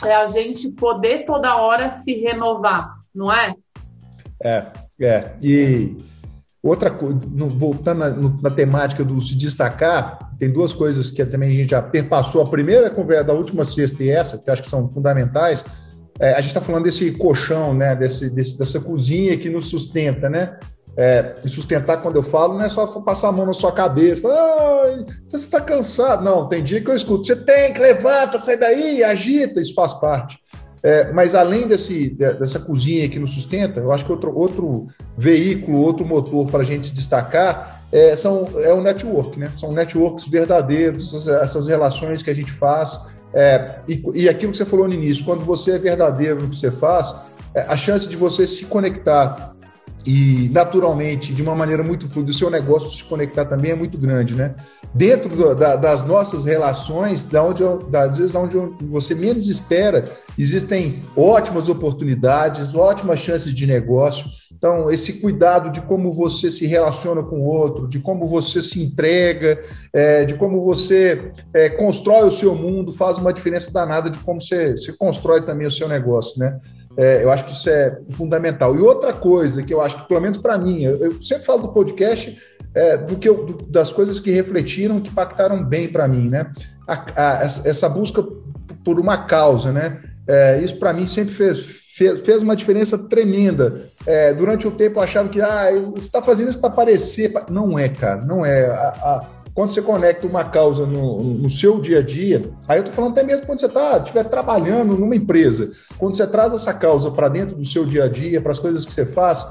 é 0.05 0.15
a 0.15 0.27
gente 0.27 0.69
poder 0.69 1.25
toda 1.25 1.57
hora 1.57 1.89
se 1.89 2.13
renovar, 2.13 2.93
não 3.13 3.33
é? 3.33 3.55
É, 4.41 4.67
é. 5.01 5.35
E 5.41 5.97
outra 6.61 6.89
coisa, 6.89 7.19
voltando 7.55 7.99
na, 7.99 8.09
na, 8.43 8.49
temática 8.49 9.03
do 9.03 9.21
se 9.21 9.35
destacar, 9.35 10.31
tem 10.37 10.51
duas 10.51 10.73
coisas 10.73 11.11
que 11.11 11.25
também 11.25 11.51
a 11.51 11.53
gente 11.53 11.71
já 11.71 11.81
perpassou. 11.81 12.41
A 12.41 12.49
primeira 12.49 12.89
conversa 12.89 13.25
da 13.25 13.33
última 13.33 13.63
sexta 13.63 14.03
e 14.03 14.09
essa, 14.09 14.37
que 14.37 14.49
acho 14.49 14.63
que 14.63 14.69
são 14.69 14.89
fundamentais. 14.89 15.63
É, 16.19 16.33
a 16.33 16.41
gente 16.41 16.47
está 16.47 16.61
falando 16.61 16.83
desse 16.83 17.11
colchão, 17.13 17.73
né? 17.73 17.95
Desse, 17.95 18.29
desse, 18.29 18.57
dessa 18.57 18.79
cozinha 18.81 19.37
que 19.37 19.49
nos 19.49 19.69
sustenta, 19.69 20.29
né? 20.29 20.57
é, 20.99 21.33
sustentar 21.45 22.01
quando 22.01 22.17
eu 22.17 22.23
falo, 22.23 22.55
não 22.57 22.65
é 22.65 22.67
só 22.67 22.85
passar 22.85 23.29
a 23.29 23.31
mão 23.31 23.45
na 23.45 23.53
sua 23.53 23.71
cabeça, 23.71 24.21
falar, 24.21 25.05
você 25.25 25.37
está 25.37 25.61
cansado. 25.61 26.25
Não, 26.25 26.49
tem 26.49 26.61
dia 26.61 26.81
que 26.81 26.91
eu 26.91 26.95
escuto, 26.95 27.25
você 27.25 27.37
tem 27.37 27.73
que 27.73 27.79
levanta, 27.79 28.37
sai 28.37 28.57
daí, 28.57 29.01
agita, 29.01 29.61
isso 29.61 29.73
faz 29.73 29.93
parte. 29.93 30.37
É, 30.81 31.11
mas 31.11 31.35
além 31.35 31.67
desse, 31.67 32.09
dessa 32.09 32.59
cozinha 32.59 33.09
que 33.09 33.19
nos 33.19 33.33
sustenta, 33.33 33.79
eu 33.79 33.91
acho 33.91 34.05
que 34.05 34.11
outro, 34.11 34.33
outro 34.37 34.87
veículo, 35.17 35.79
outro 35.79 36.05
motor 36.05 36.49
para 36.49 36.61
a 36.61 36.63
gente 36.63 36.93
destacar 36.93 37.83
é, 37.91 38.15
são, 38.15 38.49
é 38.57 38.73
o 38.73 38.81
network, 38.81 39.37
né? 39.37 39.51
São 39.57 39.71
networks 39.73 40.27
verdadeiros, 40.27 41.13
essas, 41.13 41.27
essas 41.27 41.67
relações 41.67 42.23
que 42.23 42.29
a 42.29 42.35
gente 42.35 42.51
faz 42.51 43.01
É, 43.33 43.75
e, 43.87 44.01
e 44.13 44.29
aquilo 44.29 44.51
que 44.51 44.57
você 44.57 44.65
falou 44.65 44.87
no 44.87 44.93
início, 44.93 45.23
quando 45.23 45.45
você 45.45 45.73
é 45.73 45.77
verdadeiro 45.77 46.41
no 46.41 46.49
que 46.49 46.55
você 46.55 46.71
faz, 46.71 47.15
é, 47.53 47.61
a 47.61 47.77
chance 47.77 48.09
de 48.09 48.15
você 48.15 48.47
se 48.47 48.65
conectar 48.65 49.53
e 50.11 50.49
naturalmente, 50.49 51.35
de 51.35 51.43
uma 51.43 51.53
maneira 51.53 51.83
muito 51.83 52.09
fluida, 52.09 52.31
o 52.31 52.33
seu 52.33 52.49
negócio 52.49 52.91
se 52.91 53.03
conectar 53.03 53.45
também 53.45 53.73
é 53.73 53.75
muito 53.75 53.95
grande, 53.95 54.33
né? 54.33 54.55
Dentro 54.91 55.29
do, 55.29 55.53
da, 55.53 55.75
das 55.75 56.03
nossas 56.03 56.45
relações, 56.45 57.27
da 57.27 57.43
onde, 57.43 57.63
às 57.63 58.17
vezes, 58.17 58.33
onde 58.33 58.57
você 58.87 59.13
menos 59.13 59.47
espera, 59.47 60.11
existem 60.35 61.01
ótimas 61.15 61.69
oportunidades, 61.69 62.73
ótimas 62.73 63.19
chances 63.19 63.53
de 63.53 63.67
negócio. 63.67 64.25
Então, 64.51 64.89
esse 64.89 65.21
cuidado 65.21 65.69
de 65.69 65.79
como 65.81 66.11
você 66.11 66.49
se 66.49 66.65
relaciona 66.65 67.21
com 67.21 67.41
o 67.41 67.45
outro, 67.45 67.87
de 67.87 67.99
como 67.99 68.27
você 68.27 68.63
se 68.63 68.81
entrega, 68.81 69.61
é, 69.93 70.25
de 70.25 70.33
como 70.33 70.65
você 70.65 71.31
é, 71.53 71.69
constrói 71.69 72.27
o 72.27 72.31
seu 72.31 72.55
mundo, 72.55 72.91
faz 72.91 73.19
uma 73.19 73.31
diferença 73.31 73.71
danada 73.71 74.09
de 74.09 74.17
como 74.17 74.41
você, 74.41 74.71
você 74.71 74.91
constrói 74.91 75.43
também 75.43 75.67
o 75.67 75.71
seu 75.71 75.87
negócio, 75.87 76.39
né? 76.39 76.59
É, 76.99 77.23
eu 77.23 77.31
acho 77.31 77.45
que 77.45 77.53
isso 77.53 77.69
é 77.69 77.97
fundamental. 78.09 78.75
E 78.75 78.79
outra 78.81 79.13
coisa 79.13 79.63
que 79.63 79.73
eu 79.73 79.79
acho 79.79 80.01
que, 80.01 80.07
pelo 80.09 80.19
menos 80.19 80.37
para 80.37 80.57
mim, 80.57 80.83
eu, 80.83 80.97
eu, 80.97 81.23
sempre 81.23 81.45
falo 81.45 81.61
do 81.61 81.69
podcast 81.69 82.37
é, 82.75 82.97
do 82.97 83.15
que 83.15 83.29
eu, 83.29 83.45
do, 83.45 83.65
das 83.67 83.89
coisas 83.89 84.19
que 84.19 84.29
refletiram, 84.31 84.99
que 84.99 85.07
impactaram 85.07 85.63
bem 85.63 85.89
para 85.89 86.09
mim, 86.09 86.27
né? 86.27 86.51
A, 86.85 87.05
a, 87.15 87.43
essa 87.43 87.87
busca 87.87 88.21
por 88.83 88.99
uma 88.99 89.15
causa, 89.25 89.71
né? 89.71 90.01
É, 90.27 90.59
isso 90.61 90.75
para 90.77 90.91
mim 90.91 91.05
sempre 91.05 91.33
fez, 91.33 91.59
fez, 91.95 92.19
fez, 92.19 92.43
uma 92.43 92.53
diferença 92.53 92.97
tremenda. 93.07 93.85
É, 94.05 94.33
durante 94.33 94.67
o 94.67 94.71
tempo 94.71 94.99
eu 94.99 95.03
achava 95.03 95.29
que 95.29 95.39
ah, 95.39 95.69
você 95.95 96.05
está 96.05 96.21
fazendo 96.21 96.49
isso 96.49 96.59
para 96.59 96.69
aparecer. 96.69 97.31
Não 97.49 97.79
é, 97.79 97.87
cara, 97.87 98.25
não 98.25 98.45
é. 98.45 98.65
A, 98.65 99.25
quando 99.59 99.71
você 99.71 99.81
conecta 99.81 100.25
uma 100.25 100.45
causa 100.45 100.85
no, 100.85 101.21
no 101.21 101.49
seu 101.49 101.81
dia 101.81 101.99
a 101.99 102.01
dia, 102.01 102.49
aí 102.65 102.77
eu 102.77 102.79
estou 102.79 102.93
falando 102.93 103.11
até 103.11 103.23
mesmo 103.23 103.45
quando 103.45 103.59
você 103.59 103.65
está 103.65 103.97
estiver 103.97 104.23
trabalhando 104.23 104.95
numa 104.95 105.13
empresa, 105.13 105.73
quando 105.97 106.15
você 106.15 106.25
traz 106.25 106.53
essa 106.53 106.73
causa 106.73 107.11
para 107.11 107.27
dentro 107.27 107.57
do 107.57 107.65
seu 107.65 107.85
dia 107.85 108.05
a 108.05 108.07
dia, 108.07 108.39
para 108.39 108.53
as 108.53 108.59
coisas 108.59 108.85
que 108.85 108.93
você 108.93 109.05
faz, 109.05 109.45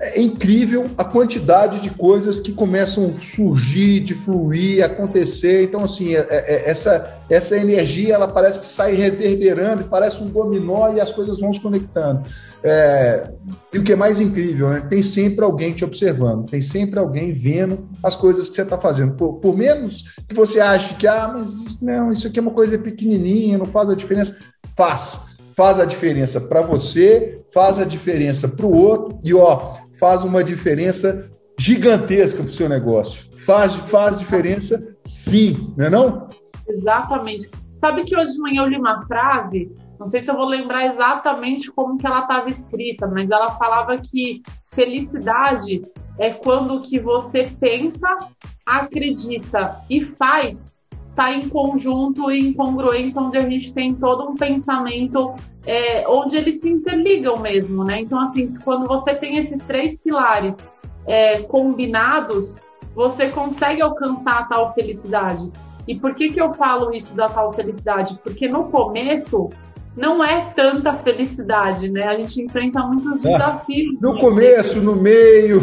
é 0.00 0.20
incrível 0.20 0.86
a 0.96 1.04
quantidade 1.04 1.80
de 1.80 1.90
coisas 1.90 2.38
que 2.38 2.52
começam 2.52 3.12
a 3.16 3.20
surgir, 3.20 4.00
de 4.00 4.14
fluir, 4.14 4.84
acontecer. 4.84 5.64
Então, 5.64 5.82
assim, 5.82 6.14
é, 6.14 6.26
é, 6.30 6.70
essa, 6.70 7.18
essa 7.28 7.56
energia, 7.56 8.14
ela 8.14 8.28
parece 8.28 8.60
que 8.60 8.66
sai 8.66 8.94
reverberando, 8.94 9.84
parece 9.84 10.22
um 10.22 10.26
dominó 10.26 10.92
e 10.92 11.00
as 11.00 11.10
coisas 11.10 11.40
vão 11.40 11.52
se 11.52 11.60
conectando. 11.60 12.22
É, 12.62 13.28
e 13.72 13.78
o 13.78 13.82
que 13.82 13.92
é 13.92 13.96
mais 13.96 14.20
incrível, 14.20 14.70
né? 14.70 14.86
Tem 14.88 15.02
sempre 15.02 15.44
alguém 15.44 15.72
te 15.72 15.84
observando, 15.84 16.48
tem 16.48 16.62
sempre 16.62 16.98
alguém 16.98 17.32
vendo 17.32 17.88
as 18.02 18.14
coisas 18.14 18.48
que 18.48 18.54
você 18.54 18.62
está 18.62 18.78
fazendo. 18.78 19.14
Por, 19.14 19.34
por, 19.34 19.56
menos 19.56 20.04
que 20.28 20.34
você 20.34 20.60
ache 20.60 20.94
que, 20.94 21.08
ah, 21.08 21.30
mas 21.34 21.80
não, 21.82 22.12
isso 22.12 22.28
aqui 22.28 22.38
é 22.38 22.42
uma 22.42 22.52
coisa 22.52 22.78
pequenininha, 22.78 23.58
não 23.58 23.66
faz 23.66 23.90
a 23.90 23.94
diferença. 23.96 24.36
Faz. 24.76 25.26
Faz 25.56 25.80
a 25.80 25.84
diferença 25.84 26.40
para 26.40 26.60
você, 26.60 27.42
faz 27.52 27.80
a 27.80 27.84
diferença 27.84 28.46
para 28.46 28.64
o 28.64 28.72
outro 28.72 29.18
e, 29.24 29.34
ó, 29.34 29.74
faz 29.98 30.24
uma 30.24 30.42
diferença 30.42 31.30
gigantesca 31.58 32.42
para 32.42 32.48
o 32.48 32.52
seu 32.52 32.68
negócio. 32.68 33.28
Faz, 33.44 33.74
faz 33.74 34.18
diferença, 34.18 34.96
sim, 35.04 35.72
não 35.76 35.86
é 35.86 35.90
não? 35.90 36.28
Exatamente. 36.68 37.50
Sabe 37.76 38.04
que 38.04 38.16
hoje 38.16 38.32
de 38.32 38.38
manhã 38.38 38.62
eu 38.62 38.68
li 38.68 38.76
uma 38.76 39.06
frase 39.06 39.70
não 39.98 40.06
sei 40.06 40.22
se 40.22 40.30
eu 40.30 40.36
vou 40.36 40.46
lembrar 40.46 40.86
exatamente 40.86 41.72
como 41.72 41.98
que 41.98 42.06
ela 42.06 42.20
estava 42.20 42.48
escrita, 42.48 43.06
mas 43.06 43.30
ela 43.30 43.50
falava 43.50 43.98
que 43.98 44.42
felicidade 44.68 45.82
é 46.18 46.30
quando 46.30 46.80
que 46.80 47.00
você 47.00 47.50
pensa, 47.58 48.08
acredita 48.64 49.76
e 49.90 50.04
faz 50.04 50.77
está 51.18 51.34
em 51.34 51.48
conjunto 51.48 52.30
e 52.30 52.48
em 52.48 52.52
congruência, 52.52 53.20
onde 53.20 53.36
a 53.36 53.42
gente 53.42 53.74
tem 53.74 53.92
todo 53.92 54.30
um 54.30 54.36
pensamento, 54.36 55.34
é, 55.66 56.08
onde 56.08 56.36
eles 56.36 56.60
se 56.60 56.70
interligam 56.70 57.40
mesmo, 57.40 57.82
né? 57.82 58.00
Então, 58.00 58.20
assim, 58.20 58.48
quando 58.60 58.86
você 58.86 59.16
tem 59.16 59.36
esses 59.36 59.60
três 59.64 59.98
pilares 59.98 60.56
é, 61.08 61.42
combinados, 61.42 62.56
você 62.94 63.30
consegue 63.30 63.82
alcançar 63.82 64.38
a 64.38 64.44
tal 64.44 64.72
felicidade. 64.74 65.50
E 65.88 65.96
por 65.96 66.14
que, 66.14 66.30
que 66.30 66.40
eu 66.40 66.52
falo 66.52 66.94
isso 66.94 67.12
da 67.14 67.28
tal 67.28 67.52
felicidade? 67.52 68.16
Porque 68.22 68.46
no 68.46 68.64
começo 68.64 69.50
não 69.96 70.22
é 70.22 70.50
tanta 70.54 70.96
felicidade, 70.98 71.90
né? 71.90 72.04
A 72.04 72.16
gente 72.16 72.40
enfrenta 72.40 72.80
muitos 72.82 73.24
é. 73.24 73.32
desafios. 73.32 74.00
No 74.00 74.16
começo, 74.18 74.80
no 74.80 74.94
meio. 74.94 75.62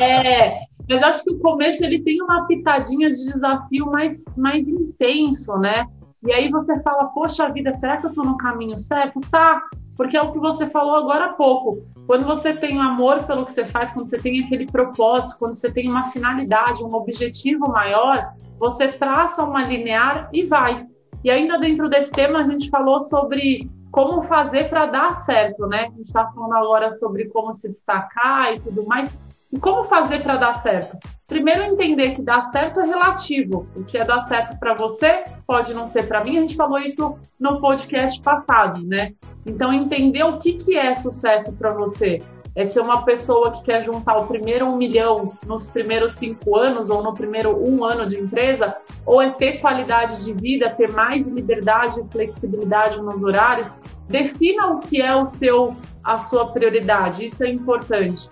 é, 0.00 0.67
mas 0.88 1.02
acho 1.02 1.24
que 1.24 1.30
o 1.30 1.38
começo 1.38 1.84
ele 1.84 2.00
tem 2.00 2.22
uma 2.22 2.46
pitadinha 2.46 3.10
de 3.12 3.32
desafio 3.32 3.86
mais, 3.86 4.24
mais 4.36 4.66
intenso, 4.66 5.56
né? 5.58 5.86
E 6.26 6.32
aí 6.32 6.50
você 6.50 6.80
fala, 6.82 7.06
poxa 7.08 7.48
vida, 7.50 7.72
será 7.72 7.98
que 7.98 8.06
eu 8.06 8.10
estou 8.10 8.24
no 8.24 8.36
caminho 8.36 8.78
certo? 8.78 9.20
Tá, 9.30 9.62
porque 9.96 10.16
é 10.16 10.22
o 10.22 10.32
que 10.32 10.38
você 10.38 10.66
falou 10.68 10.96
agora 10.96 11.26
há 11.26 11.32
pouco. 11.34 11.82
Quando 12.06 12.24
você 12.24 12.52
tem 12.52 12.80
amor 12.80 13.22
pelo 13.24 13.44
que 13.44 13.52
você 13.52 13.66
faz, 13.66 13.90
quando 13.90 14.08
você 14.08 14.18
tem 14.18 14.42
aquele 14.42 14.66
propósito, 14.66 15.36
quando 15.38 15.54
você 15.54 15.70
tem 15.70 15.90
uma 15.90 16.10
finalidade, 16.10 16.82
um 16.82 16.94
objetivo 16.94 17.70
maior, 17.70 18.32
você 18.58 18.88
traça 18.88 19.44
uma 19.44 19.62
linear 19.64 20.30
e 20.32 20.44
vai. 20.44 20.86
E 21.22 21.30
ainda 21.30 21.58
dentro 21.58 21.88
desse 21.88 22.10
tema, 22.10 22.40
a 22.40 22.46
gente 22.46 22.70
falou 22.70 23.00
sobre 23.00 23.70
como 23.90 24.22
fazer 24.22 24.68
para 24.68 24.86
dar 24.86 25.12
certo, 25.12 25.66
né? 25.66 25.86
A 25.86 25.90
gente 25.90 26.06
está 26.06 26.26
falando 26.30 26.54
agora 26.54 26.90
sobre 26.92 27.26
como 27.28 27.54
se 27.54 27.68
destacar 27.68 28.54
e 28.54 28.60
tudo 28.60 28.86
mais. 28.86 29.18
E 29.52 29.58
como 29.58 29.84
fazer 29.84 30.22
para 30.22 30.36
dar 30.36 30.54
certo? 30.54 30.98
Primeiro, 31.26 31.62
entender 31.62 32.14
que 32.14 32.22
dar 32.22 32.42
certo 32.50 32.80
é 32.80 32.86
relativo. 32.86 33.66
O 33.76 33.84
que 33.84 33.96
é 33.96 34.04
dar 34.04 34.22
certo 34.22 34.58
para 34.58 34.74
você 34.74 35.24
pode 35.46 35.72
não 35.72 35.88
ser 35.88 36.06
para 36.06 36.22
mim. 36.22 36.38
A 36.38 36.40
gente 36.42 36.56
falou 36.56 36.78
isso 36.78 37.18
no 37.40 37.60
podcast 37.60 38.20
passado, 38.20 38.86
né? 38.86 39.12
Então, 39.46 39.72
entender 39.72 40.22
o 40.22 40.38
que, 40.38 40.54
que 40.54 40.76
é 40.76 40.94
sucesso 40.94 41.52
para 41.52 41.74
você 41.74 42.18
é 42.54 42.64
ser 42.64 42.80
uma 42.80 43.04
pessoa 43.04 43.52
que 43.52 43.62
quer 43.62 43.84
juntar 43.84 44.16
o 44.16 44.26
primeiro 44.26 44.66
um 44.66 44.76
milhão 44.76 45.32
nos 45.46 45.68
primeiros 45.68 46.14
cinco 46.14 46.56
anos 46.56 46.90
ou 46.90 47.02
no 47.02 47.14
primeiro 47.14 47.56
um 47.56 47.84
ano 47.84 48.08
de 48.08 48.18
empresa, 48.18 48.76
ou 49.06 49.22
é 49.22 49.30
ter 49.30 49.60
qualidade 49.60 50.24
de 50.24 50.32
vida, 50.32 50.68
ter 50.70 50.90
mais 50.90 51.28
liberdade 51.28 52.00
e 52.00 52.12
flexibilidade 52.12 53.00
nos 53.00 53.22
horários. 53.22 53.72
Defina 54.08 54.72
o 54.72 54.80
que 54.80 55.00
é 55.00 55.14
o 55.14 55.24
seu, 55.24 55.76
a 56.02 56.18
sua 56.18 56.52
prioridade, 56.52 57.26
isso 57.26 57.44
é 57.44 57.48
importante. 57.48 58.28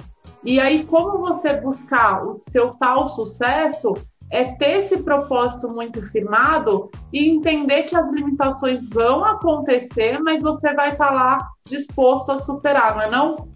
E 0.46 0.60
aí, 0.60 0.84
como 0.84 1.18
você 1.18 1.54
buscar 1.54 2.22
o 2.22 2.38
seu 2.40 2.70
tal 2.70 3.08
sucesso, 3.08 3.94
é 4.30 4.44
ter 4.54 4.84
esse 4.84 4.98
propósito 4.98 5.68
muito 5.74 6.00
firmado 6.10 6.88
e 7.12 7.28
entender 7.28 7.82
que 7.82 7.96
as 7.96 8.12
limitações 8.12 8.88
vão 8.88 9.24
acontecer, 9.24 10.20
mas 10.20 10.40
você 10.40 10.72
vai 10.72 10.90
estar 10.90 11.10
lá 11.10 11.38
disposto 11.66 12.30
a 12.30 12.38
superar, 12.38 12.94
não 12.94 13.02
é 13.02 13.10
não? 13.10 13.48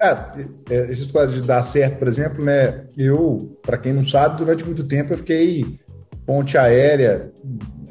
É, 0.00 0.74
é, 0.74 0.90
essa 0.90 1.00
história 1.00 1.28
de 1.28 1.40
dar 1.40 1.62
certo, 1.62 2.00
por 2.00 2.08
exemplo, 2.08 2.44
né? 2.44 2.86
Eu, 2.96 3.56
para 3.62 3.78
quem 3.78 3.92
não 3.92 4.04
sabe, 4.04 4.38
durante 4.38 4.64
muito 4.64 4.84
tempo 4.84 5.12
eu 5.12 5.18
fiquei 5.18 5.78
ponte 6.26 6.58
aérea, 6.58 7.32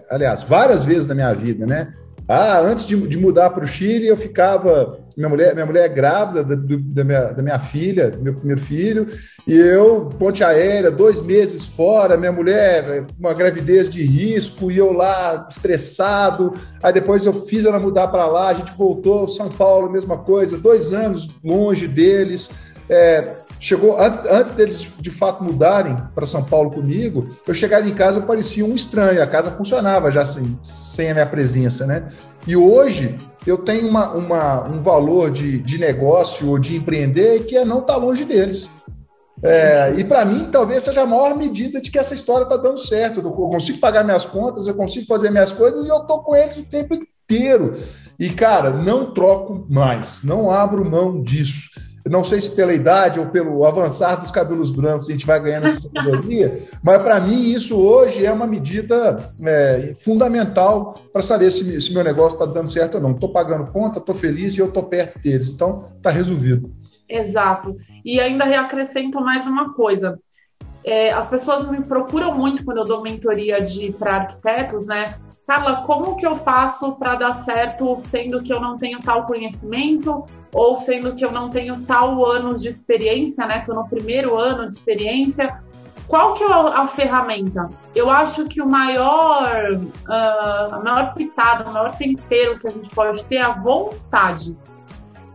aliás, 0.09 0.43
várias 0.43 0.83
vezes 0.83 1.07
na 1.07 1.15
minha 1.15 1.33
vida, 1.33 1.65
né? 1.65 1.93
Ah, 2.27 2.59
antes 2.59 2.85
de, 2.85 2.95
de 3.07 3.17
mudar 3.17 3.51
para 3.51 3.63
o 3.63 3.67
Chile, 3.67 4.07
eu 4.07 4.17
ficava. 4.17 4.99
Minha 5.15 5.29
mulher, 5.29 5.53
minha 5.53 5.65
mulher 5.65 5.85
é 5.85 5.89
grávida 5.89 6.43
da, 6.43 6.55
da, 6.55 7.03
minha, 7.03 7.21
da 7.31 7.41
minha 7.41 7.59
filha, 7.59 8.09
do 8.09 8.21
meu 8.21 8.33
primeiro 8.33 8.61
filho, 8.61 9.07
e 9.47 9.53
eu, 9.53 10.09
ponte 10.19 10.43
aérea, 10.43 10.91
dois 10.91 11.21
meses 11.21 11.65
fora, 11.65 12.17
minha 12.17 12.31
mulher, 12.31 13.05
uma 13.17 13.33
gravidez 13.33 13.89
de 13.89 14.03
risco, 14.03 14.69
e 14.69 14.77
eu 14.77 14.91
lá 14.91 15.47
estressado. 15.49 16.53
Aí 16.83 16.91
depois 16.91 17.25
eu 17.25 17.45
fiz 17.45 17.65
ela 17.65 17.79
mudar 17.79 18.09
para 18.09 18.27
lá, 18.27 18.49
a 18.49 18.53
gente 18.53 18.73
voltou, 18.73 19.27
São 19.29 19.49
Paulo, 19.49 19.89
mesma 19.89 20.17
coisa, 20.17 20.57
dois 20.57 20.91
anos 20.91 21.29
longe 21.43 21.87
deles. 21.87 22.49
É, 22.89 23.35
chegou 23.59 23.99
antes, 23.99 24.19
antes 24.29 24.53
deles 24.53 24.85
de 24.99 25.09
fato 25.09 25.43
mudarem 25.43 25.95
para 26.13 26.25
São 26.25 26.43
Paulo 26.43 26.71
comigo, 26.71 27.35
eu 27.47 27.53
chegava 27.53 27.87
em 27.87 27.93
casa 27.93 28.19
eu 28.19 28.23
parecia 28.23 28.65
um 28.65 28.75
estranho, 28.75 29.21
a 29.21 29.27
casa 29.27 29.49
funcionava 29.51 30.11
já 30.11 30.25
sem, 30.25 30.59
sem 30.61 31.11
a 31.11 31.13
minha 31.13 31.25
presença, 31.25 31.85
né? 31.85 32.09
E 32.45 32.55
hoje 32.55 33.15
eu 33.45 33.57
tenho 33.57 33.87
uma, 33.87 34.11
uma, 34.13 34.67
um 34.67 34.81
valor 34.81 35.29
de, 35.29 35.59
de 35.59 35.77
negócio 35.77 36.49
ou 36.49 36.57
de 36.57 36.75
empreender 36.75 37.45
que 37.45 37.55
é 37.55 37.63
não 37.63 37.79
estar 37.79 37.93
tá 37.93 37.99
longe 37.99 38.25
deles. 38.25 38.69
É, 39.43 39.93
e 39.97 40.03
para 40.03 40.25
mim, 40.25 40.49
talvez 40.51 40.83
seja 40.83 41.01
a 41.01 41.05
maior 41.05 41.35
medida 41.35 41.79
de 41.79 41.91
que 41.91 41.99
essa 41.99 42.15
história 42.15 42.43
está 42.43 42.57
dando 42.57 42.79
certo. 42.79 43.19
Eu 43.19 43.31
consigo 43.31 43.79
pagar 43.79 44.03
minhas 44.03 44.25
contas, 44.25 44.65
eu 44.65 44.73
consigo 44.73 45.05
fazer 45.05 45.29
minhas 45.29 45.51
coisas 45.51 45.85
e 45.85 45.89
eu 45.89 45.97
estou 45.97 46.23
com 46.23 46.35
eles 46.35 46.57
o 46.57 46.65
tempo 46.65 46.95
inteiro. 46.95 47.73
E, 48.17 48.29
cara, 48.29 48.71
não 48.71 49.13
troco 49.13 49.65
mais, 49.69 50.23
não 50.23 50.49
abro 50.49 50.89
mão 50.89 51.21
disso 51.21 51.69
não 52.07 52.23
sei 52.23 52.39
se 52.39 52.55
pela 52.55 52.73
idade 52.73 53.19
ou 53.19 53.27
pelo 53.27 53.65
avançar 53.65 54.15
dos 54.15 54.29
cabelos 54.29 54.71
brancos 54.71 55.09
a 55.09 55.11
gente 55.11 55.25
vai 55.25 55.41
ganhando 55.41 55.65
essa 55.65 55.89
sabedoria, 55.89 56.67
mas 56.83 57.01
para 57.01 57.19
mim 57.19 57.49
isso 57.49 57.79
hoje 57.79 58.25
é 58.25 58.31
uma 58.31 58.45
medida 58.45 59.33
é, 59.43 59.93
fundamental 59.99 60.93
para 61.11 61.23
saber 61.23 61.49
se, 61.49 61.81
se, 61.81 61.93
meu 61.93 62.03
negócio 62.03 62.35
está 62.35 62.45
dando 62.45 62.69
certo 62.69 62.95
ou 62.95 63.01
não. 63.01 63.11
Estou 63.11 63.29
pagando 63.29 63.71
conta, 63.71 63.99
estou 63.99 64.13
feliz 64.13 64.55
e 64.55 64.59
eu 64.59 64.67
estou 64.67 64.83
perto 64.83 65.19
deles, 65.19 65.51
então 65.51 65.89
está 65.97 66.11
resolvido. 66.11 66.71
Exato. 67.09 67.75
E 68.03 68.19
ainda 68.19 68.45
acrescento 68.59 69.19
mais 69.19 69.45
uma 69.47 69.73
coisa. 69.73 70.19
É, 70.83 71.11
as 71.11 71.27
pessoas 71.27 71.67
me 71.67 71.83
procuram 71.83 72.35
muito 72.35 72.63
quando 72.63 72.77
eu 72.77 72.85
dou 72.85 73.01
mentoria 73.01 73.57
para 73.97 74.15
arquitetos, 74.17 74.85
né? 74.85 75.15
Carla, 75.47 75.83
como 75.83 76.15
que 76.17 76.25
eu 76.25 76.37
faço 76.37 76.93
para 76.93 77.15
dar 77.15 77.35
certo, 77.43 77.99
sendo 78.01 78.41
que 78.41 78.51
eu 78.51 78.59
não 78.59 78.77
tenho 78.77 78.99
tal 78.99 79.27
conhecimento, 79.27 80.25
ou 80.51 80.77
sendo 80.77 81.15
que 81.15 81.23
eu 81.23 81.31
não 81.31 81.49
tenho 81.49 81.79
tal 81.81 82.25
anos 82.25 82.61
de 82.61 82.67
experiência, 82.67 83.45
né? 83.45 83.61
Que 83.61 83.69
eu 83.69 83.75
no 83.75 83.87
primeiro 83.87 84.35
ano 84.35 84.67
de 84.67 84.75
experiência. 84.75 85.61
Qual 86.07 86.33
que 86.35 86.43
é 86.43 86.47
a 86.47 86.87
ferramenta? 86.87 87.69
Eu 87.93 88.09
acho 88.09 88.45
que 88.45 88.61
o 88.61 88.67
maior, 88.67 89.71
uh, 89.73 90.73
a 90.73 90.81
maior 90.83 91.13
pitada, 91.13 91.69
o 91.69 91.73
maior 91.73 91.95
tempero 91.95 92.59
que 92.59 92.67
a 92.67 92.71
gente 92.71 92.89
pode 92.89 93.23
ter 93.25 93.35
é 93.35 93.41
a 93.41 93.53
vontade. 93.53 94.55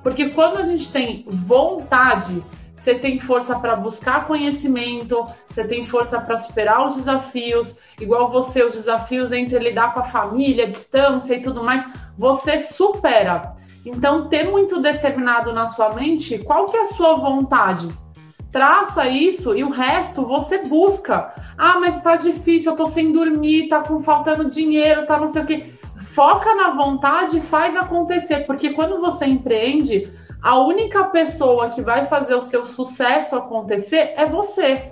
Porque 0.02 0.30
quando 0.30 0.58
a 0.58 0.62
gente 0.62 0.90
tem 0.90 1.24
vontade, 1.28 2.42
você 2.76 2.94
tem 2.94 3.20
força 3.20 3.58
para 3.58 3.76
buscar 3.76 4.24
conhecimento, 4.24 5.24
você 5.48 5.64
tem 5.64 5.86
força 5.86 6.20
para 6.20 6.38
superar 6.38 6.86
os 6.86 6.96
desafios, 6.96 7.78
igual 8.00 8.30
você, 8.30 8.62
os 8.62 8.74
desafios 8.74 9.32
entre 9.32 9.58
lidar 9.58 9.94
com 9.94 10.00
a 10.00 10.04
família, 10.04 10.66
distância 10.66 11.34
e 11.34 11.42
tudo 11.42 11.62
mais, 11.62 11.84
você 12.16 12.58
supera. 12.58 13.54
Então, 13.84 14.28
ter 14.28 14.50
muito 14.50 14.80
determinado 14.80 15.52
na 15.52 15.66
sua 15.68 15.94
mente 15.94 16.38
qual 16.38 16.66
que 16.66 16.76
é 16.76 16.82
a 16.82 16.86
sua 16.86 17.14
vontade. 17.16 17.88
Traça 18.52 19.08
isso 19.08 19.56
e 19.56 19.62
o 19.62 19.70
resto 19.70 20.26
você 20.26 20.58
busca. 20.58 21.32
Ah, 21.56 21.78
mas 21.78 22.02
tá 22.02 22.16
difícil, 22.16 22.72
eu 22.72 22.76
tô 22.76 22.86
sem 22.86 23.12
dormir, 23.12 23.68
tá 23.68 23.80
com 23.80 24.02
faltando 24.02 24.50
dinheiro, 24.50 25.06
tá 25.06 25.18
não 25.18 25.28
sei 25.28 25.42
o 25.42 25.46
quê. 25.46 25.64
Foca 26.14 26.54
na 26.56 26.70
vontade 26.70 27.38
e 27.38 27.42
faz 27.42 27.76
acontecer, 27.76 28.40
porque 28.46 28.70
quando 28.70 29.00
você 29.00 29.26
empreende, 29.26 30.12
a 30.42 30.58
única 30.58 31.04
pessoa 31.04 31.70
que 31.70 31.80
vai 31.80 32.06
fazer 32.06 32.34
o 32.34 32.42
seu 32.42 32.66
sucesso 32.66 33.36
acontecer 33.36 34.14
é 34.16 34.26
você. 34.26 34.90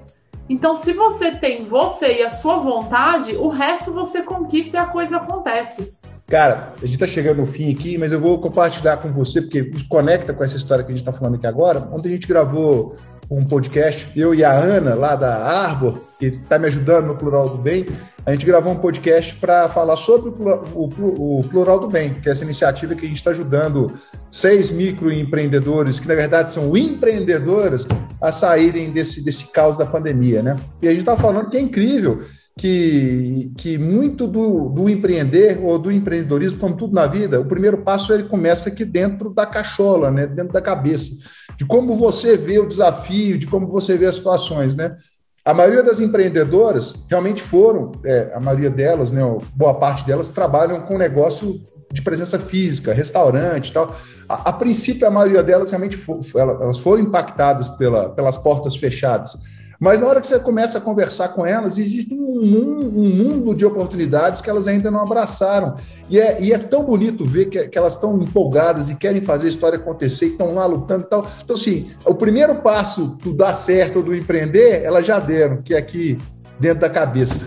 Então, 0.49 0.77
se 0.77 0.93
você 0.93 1.33
tem 1.33 1.67
você 1.67 2.21
e 2.21 2.23
a 2.23 2.31
sua 2.31 2.57
vontade, 2.57 3.37
o 3.37 3.49
resto 3.49 3.93
você 3.93 4.23
conquista 4.23 4.77
e 4.77 4.81
a 4.81 4.87
coisa 4.87 5.19
acontece. 5.19 5.95
Cara, 6.27 6.75
a 6.77 6.81
gente 6.81 6.95
está 6.95 7.07
chegando 7.07 7.39
no 7.39 7.47
fim 7.47 7.73
aqui, 7.73 7.97
mas 7.97 8.13
eu 8.13 8.21
vou 8.21 8.39
compartilhar 8.39 8.99
com 8.99 9.11
você, 9.11 9.41
porque 9.41 9.71
conecta 9.89 10.33
com 10.33 10.45
essa 10.45 10.57
história 10.57 10.85
que 10.85 10.91
a 10.91 10.95
gente 10.95 11.01
está 11.01 11.13
falando 11.13 11.37
aqui 11.37 11.47
agora. 11.47 11.89
Ontem 11.93 12.11
a 12.11 12.13
gente 12.13 12.27
gravou 12.27 12.97
um 13.31 13.45
podcast, 13.45 14.09
eu 14.17 14.35
e 14.35 14.43
a 14.43 14.53
Ana, 14.53 14.95
lá 14.95 15.15
da 15.15 15.37
Arbor, 15.37 16.01
que 16.19 16.27
está 16.27 16.59
me 16.59 16.67
ajudando 16.67 17.07
no 17.07 17.17
Plural 17.17 17.51
do 17.51 17.59
Bem, 17.59 17.87
a 18.25 18.33
gente 18.33 18.45
gravou 18.45 18.73
um 18.73 18.77
podcast 18.77 19.35
para 19.37 19.69
falar 19.69 19.97
sobre 19.97 20.31
o, 20.31 20.61
o, 20.75 21.39
o, 21.41 21.45
Plural 21.45 21.79
do 21.79 21.89
Bem, 21.89 22.15
que 22.15 22.29
é 22.29 22.33
essa 22.33 22.45
iniciativa 22.45 22.95
que 22.95 23.05
a 23.05 23.09
gente 23.09 23.19
está 23.19 23.31
ajudando 23.31 23.99
seis 24.31 24.71
microempreendedores, 24.71 25.99
que 25.99 26.09
na 26.09 26.15
verdade 26.15 26.53
são 26.53 26.77
empreendedoras, 26.77 27.87
a 28.21 28.33
saírem 28.33 28.91
desse, 28.91 29.25
desse 29.25 29.47
caos 29.53 29.79
da 29.79 29.87
pandemia, 29.87 30.43
né? 30.43 30.59
E 30.83 30.89
a 30.89 30.91
gente 30.91 31.01
está 31.01 31.17
falando 31.17 31.49
que 31.49 31.57
é 31.57 31.61
incrível 31.61 32.23
que, 32.59 33.53
que 33.57 33.79
muito 33.79 34.27
do, 34.27 34.69
do 34.69 34.89
empreender 34.89 35.61
ou 35.63 35.79
do 35.79 35.93
empreendedorismo, 35.93 36.59
como 36.59 36.77
tudo 36.77 36.95
na 36.95 37.07
vida, 37.07 37.41
o 37.41 37.45
primeiro 37.45 37.79
passo 37.79 38.13
ele 38.13 38.25
começa 38.25 38.69
aqui 38.69 38.85
dentro 38.85 39.33
da 39.33 39.47
cachola, 39.47 40.11
né? 40.11 40.27
dentro 40.27 40.53
da 40.53 40.61
cabeça 40.61 41.13
de 41.59 41.65
como 41.65 41.97
você 41.97 42.37
vê 42.37 42.61
o 42.61 42.69
desafio, 42.69 43.37
de 43.37 43.47
como 43.47 43.67
você 43.67 43.97
vê 43.97 44.07
as 44.07 44.15
situações, 44.15 44.77
né? 44.77 44.97
A 45.49 45.55
maioria 45.55 45.83
das 45.83 45.99
empreendedoras 45.99 47.07
realmente 47.09 47.43
foram, 47.43 47.93
é, 48.05 48.33
a 48.35 48.39
maioria 48.39 48.69
delas, 48.69 49.13
né, 49.13 49.23
boa 49.55 49.73
parte 49.73 50.07
delas 50.07 50.29
trabalham 50.29 50.83
com 50.83 50.99
negócio 50.99 51.59
de 51.91 52.03
presença 52.03 52.39
física, 52.39 52.93
restaurante 52.93 53.71
e 53.71 53.73
tal. 53.73 53.97
A, 54.29 54.51
a 54.51 54.53
princípio, 54.53 55.09
a 55.09 55.11
maioria 55.11 55.43
delas 55.43 55.71
realmente 55.71 55.97
for, 55.97 56.21
elas 56.35 56.77
foram 56.77 57.03
impactadas 57.03 57.67
pela, 57.67 58.11
pelas 58.11 58.37
portas 58.37 58.77
fechadas. 58.77 59.39
Mas 59.79 60.01
na 60.01 60.09
hora 60.09 60.21
que 60.21 60.27
você 60.27 60.41
começa 60.41 60.79
a 60.79 60.81
conversar 60.81 61.29
com 61.29 61.47
elas, 61.47 61.79
existe 61.79 62.13
um, 62.13 62.41
um 62.41 63.09
mundo 63.09 63.55
de 63.55 63.65
oportunidades 63.65 64.41
que 64.41 64.51
elas 64.51 64.67
ainda 64.67 64.91
não 64.91 65.01
abraçaram. 65.01 65.77
E 66.11 66.19
é, 66.19 66.43
e 66.43 66.53
é 66.53 66.59
tão 66.59 66.83
bonito 66.83 67.25
ver 67.25 67.47
que, 67.47 67.69
que 67.69 67.79
elas 67.79 67.93
estão 67.93 68.21
empolgadas 68.21 68.91
e 68.91 68.97
querem 68.97 69.21
fazer 69.21 69.47
a 69.47 69.51
história 69.51 69.79
acontecer, 69.79 70.27
e 70.27 70.31
estão 70.31 70.55
lá 70.55 70.67
lutando 70.67 71.05
e 71.05 71.07
tal. 71.07 71.29
Então, 71.45 71.55
assim, 71.55 71.93
o 72.05 72.15
primeiro 72.15 72.57
passo 72.57 73.17
do 73.23 73.33
dar 73.33 73.55
certo 73.55 73.97
ou 73.97 74.03
do 74.03 74.15
empreender, 74.15 74.83
elas 74.83 75.07
já 75.07 75.21
deram, 75.21 75.63
que 75.63 75.75
é 75.75 75.79
aqui 75.79 76.19
dentro 76.59 76.81
da 76.81 76.91
cabeça. 76.91 77.47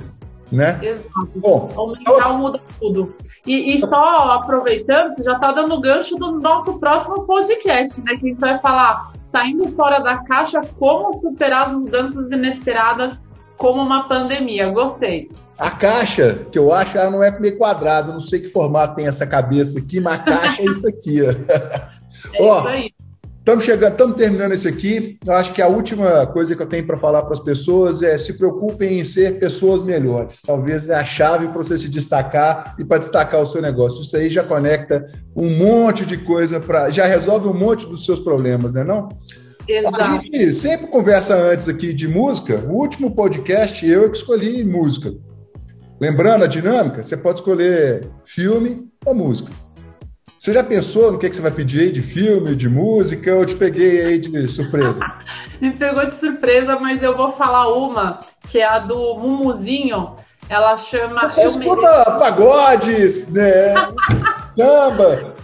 Né? 0.50 0.80
Exato. 0.82 1.32
Bom, 1.36 1.72
o 1.76 1.88
mental 1.92 2.38
muda 2.38 2.60
tudo. 2.80 3.14
E, 3.46 3.76
e, 3.76 3.80
só 3.88 4.04
aproveitando, 4.34 5.10
você 5.10 5.24
já 5.24 5.34
está 5.34 5.52
dando 5.52 5.80
gancho 5.82 6.16
do 6.16 6.40
nosso 6.40 6.78
próximo 6.78 7.26
podcast, 7.26 8.00
né? 8.02 8.14
Que 8.20 8.28
a 8.28 8.30
gente 8.30 8.40
vai 8.40 8.60
falar 8.60 9.12
saindo 9.32 9.70
fora 9.72 10.00
da 10.00 10.18
caixa, 10.18 10.62
como 10.78 11.14
superar 11.14 11.68
as 11.68 11.74
mudanças 11.74 12.30
inesperadas 12.32 13.20
como 13.58 13.82
uma 13.82 14.08
pandemia. 14.08 14.70
Gostei. 14.70 15.32
A 15.58 15.72
caixa, 15.72 16.46
que 16.52 16.60
eu 16.60 16.74
acho, 16.74 16.98
ela 16.98 17.10
não 17.10 17.24
é 17.24 17.40
meio 17.40 17.58
quadrada, 17.58 18.12
não 18.12 18.20
sei 18.20 18.42
que 18.42 18.48
formato 18.48 18.96
tem 18.96 19.08
essa 19.08 19.26
cabeça 19.26 19.80
aqui, 19.80 20.00
mas 20.00 20.20
a 20.20 20.24
caixa 20.24 20.62
é 20.62 20.66
isso 20.66 20.88
aqui. 20.88 21.20
É 22.34 22.44
ó, 22.44 22.60
isso 22.60 22.68
aí. 22.68 22.94
Estamos 23.42 23.64
chegando, 23.64 23.94
estamos 23.94 24.18
terminando 24.18 24.52
esse 24.52 24.68
aqui. 24.68 25.18
Eu 25.26 25.34
acho 25.34 25.52
que 25.52 25.64
a 25.64 25.68
última 25.68 26.28
coisa 26.28 26.56
que 26.56 26.62
eu 26.62 26.68
tenho 26.68 26.86
para 26.86 26.96
falar 26.96 27.24
para 27.24 27.34
as 27.34 27.40
pessoas 27.40 28.04
é 28.04 28.16
se 28.16 28.38
preocupem 28.38 29.00
em 29.00 29.04
ser 29.04 29.40
pessoas 29.40 29.82
melhores. 29.82 30.44
Talvez 30.44 30.88
é 30.88 30.94
a 30.94 31.04
chave 31.04 31.48
para 31.48 31.58
você 31.58 31.76
se 31.76 31.90
destacar 31.90 32.76
e 32.78 32.86
para 32.86 33.00
destacar 33.00 33.42
o 33.42 33.46
seu 33.48 33.60
negócio. 33.60 34.00
Isso 34.00 34.16
aí 34.16 34.30
já 34.30 34.44
conecta 34.44 35.12
um 35.36 35.50
monte 35.58 36.06
de 36.06 36.18
coisa 36.18 36.60
para, 36.60 36.92
já 36.92 37.08
resolve 37.08 37.48
um 37.48 37.54
monte 37.54 37.88
dos 37.88 38.06
seus 38.06 38.20
problemas, 38.20 38.74
né? 38.74 38.84
Não? 38.84 39.10
Exato. 39.68 40.02
A 40.04 40.20
gente 40.20 40.54
sempre 40.54 40.86
conversa 40.86 41.34
antes 41.34 41.68
aqui 41.68 41.94
de 41.94 42.08
música. 42.08 42.58
O 42.70 42.74
último 42.74 43.16
podcast 43.16 43.84
eu 43.84 44.08
que 44.12 44.18
escolhi 44.18 44.64
música. 44.64 45.12
Lembrando 46.00 46.44
a 46.44 46.48
dinâmica, 46.48 47.02
você 47.02 47.18
pode 47.18 47.40
escolher 47.40 48.08
filme 48.24 48.88
ou 49.04 49.16
música. 49.16 49.52
Você 50.42 50.54
já 50.54 50.64
pensou 50.64 51.12
no 51.12 51.20
que, 51.20 51.30
que 51.30 51.36
você 51.36 51.42
vai 51.44 51.52
pedir 51.52 51.82
aí 51.82 51.92
de 51.92 52.02
filme, 52.02 52.56
de 52.56 52.68
música? 52.68 53.30
Eu 53.30 53.46
te 53.46 53.56
peguei 53.56 54.04
aí 54.04 54.18
de 54.18 54.48
surpresa. 54.48 55.00
Me 55.62 55.72
pegou 55.72 56.04
de 56.08 56.16
surpresa, 56.16 56.80
mas 56.80 57.04
eu 57.04 57.16
vou 57.16 57.34
falar 57.34 57.72
uma, 57.72 58.18
que 58.50 58.58
é 58.58 58.66
a 58.66 58.80
do 58.80 59.14
Mumuzinho. 59.20 60.16
Ela 60.50 60.76
chama. 60.78 61.30
Você 61.30 61.44
escuta 61.44 61.88
mereço... 61.88 62.20
pagodes, 62.20 63.32
né? 63.32 63.76
Samba. 64.58 65.36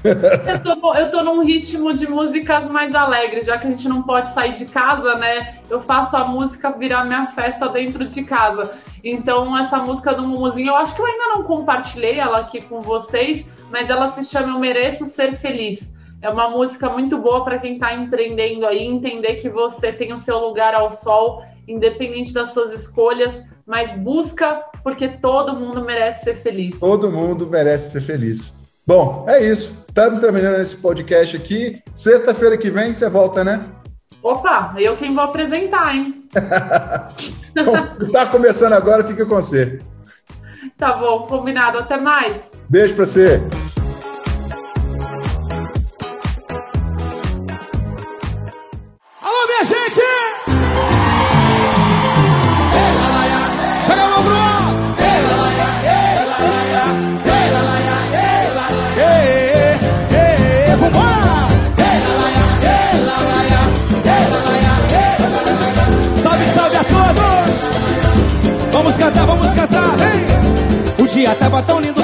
eu, 0.66 0.82
tô, 0.82 0.94
eu 0.96 1.12
tô 1.12 1.24
num 1.24 1.44
ritmo 1.44 1.94
de 1.94 2.10
músicas 2.10 2.68
mais 2.72 2.96
alegres, 2.96 3.46
já 3.46 3.60
que 3.60 3.68
a 3.68 3.70
gente 3.70 3.88
não 3.88 4.02
pode 4.02 4.34
sair 4.34 4.54
de 4.54 4.66
casa, 4.66 5.14
né? 5.14 5.60
Eu 5.70 5.80
faço 5.80 6.18
a 6.18 6.26
música 6.26 6.72
virar 6.72 7.06
minha 7.06 7.28
festa 7.28 7.70
dentro 7.70 8.08
de 8.08 8.24
casa. 8.24 8.72
Então, 9.04 9.56
essa 9.60 9.78
música 9.78 10.16
do 10.16 10.24
Mumuzinho, 10.24 10.70
eu 10.70 10.76
acho 10.76 10.96
que 10.96 11.02
eu 11.04 11.06
ainda 11.06 11.36
não 11.36 11.44
compartilhei 11.44 12.20
ela 12.20 12.40
aqui 12.40 12.62
com 12.62 12.82
vocês 12.82 13.46
mas 13.72 13.90
ela 13.90 14.08
se 14.10 14.24
chama 14.24 14.54
Eu 14.54 14.60
Mereço 14.60 15.06
Ser 15.06 15.36
Feliz. 15.38 15.92
É 16.22 16.30
uma 16.30 16.50
música 16.50 16.90
muito 16.90 17.18
boa 17.18 17.44
para 17.44 17.60
quem 17.60 17.74
está 17.74 17.94
empreendendo 17.94 18.66
aí, 18.66 18.84
entender 18.84 19.36
que 19.36 19.50
você 19.50 19.92
tem 19.92 20.14
o 20.14 20.20
seu 20.20 20.40
lugar 20.40 20.74
ao 20.74 20.92
sol, 20.92 21.44
independente 21.68 22.34
das 22.34 22.54
suas 22.54 22.72
escolhas, 22.72 23.44
mas 23.66 23.92
busca 23.94 24.64
porque 24.84 25.08
todo 25.08 25.56
mundo 25.56 25.84
merece 25.84 26.24
ser 26.24 26.38
feliz. 26.38 26.80
Todo 26.80 27.12
mundo 27.12 27.46
merece 27.46 27.92
ser 27.92 28.02
feliz. 28.02 28.54
Bom, 28.86 29.26
é 29.28 29.44
isso. 29.44 29.86
Estamos 29.88 30.22
terminando 30.22 30.62
esse 30.62 30.78
podcast 30.78 31.36
aqui. 31.36 31.82
Sexta-feira 31.94 32.58
que 32.58 32.72
vem 32.72 32.94
você 32.94 33.10
volta, 33.10 33.44
né? 33.44 33.66
Opa, 34.24 34.74
eu 34.78 34.96
quem 34.98 35.14
vou 35.14 35.26
apresentar, 35.26 35.94
hein? 35.94 36.24
então, 37.52 38.12
tá 38.12 38.26
começando 38.26 38.74
agora, 38.74 39.04
fica 39.04 39.26
com 39.26 39.36
você. 39.36 39.80
Tá 40.78 40.94
bom, 40.94 41.28
combinado. 41.28 41.80
Até 41.80 41.98
mais. 42.00 42.36
Beijo 42.70 42.96
pra 42.96 43.06
você. 43.06 43.42
Dia 71.18 71.34
tava 71.34 71.64
tão 71.64 71.80
lindo 71.80 71.98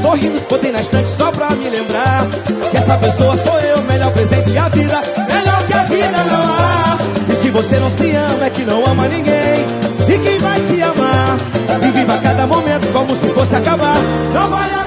sorrindo, 0.00 0.40
botei 0.48 0.72
na 0.72 0.80
estante 0.80 1.08
só 1.08 1.30
pra 1.30 1.50
me 1.50 1.70
lembrar 1.70 2.26
Que 2.70 2.76
essa 2.76 2.98
pessoa 2.98 3.36
sou 3.36 3.58
eu, 3.60 3.80
melhor 3.82 4.10
presente 4.12 4.58
a 4.58 4.68
vida 4.68 5.00
Melhor 5.28 5.62
que 5.64 5.72
a 5.72 5.84
vida 5.84 6.24
não 6.24 6.52
há. 6.52 6.98
E 7.30 7.34
se 7.34 7.50
você 7.50 7.78
não 7.78 7.88
se 7.88 8.10
ama, 8.14 8.46
é 8.46 8.50
que 8.50 8.64
não 8.64 8.84
ama 8.84 9.08
ninguém. 9.08 9.66
E 10.08 10.18
quem 10.18 10.38
vai 10.38 10.60
te 10.60 10.82
amar? 10.82 11.38
E 11.82 11.90
viva 11.90 12.18
cada 12.18 12.46
momento 12.46 12.92
como 12.92 13.14
se 13.14 13.28
fosse 13.28 13.54
acabar. 13.54 13.96
Não 14.34 14.50
vale 14.50 14.74
a 14.74 14.84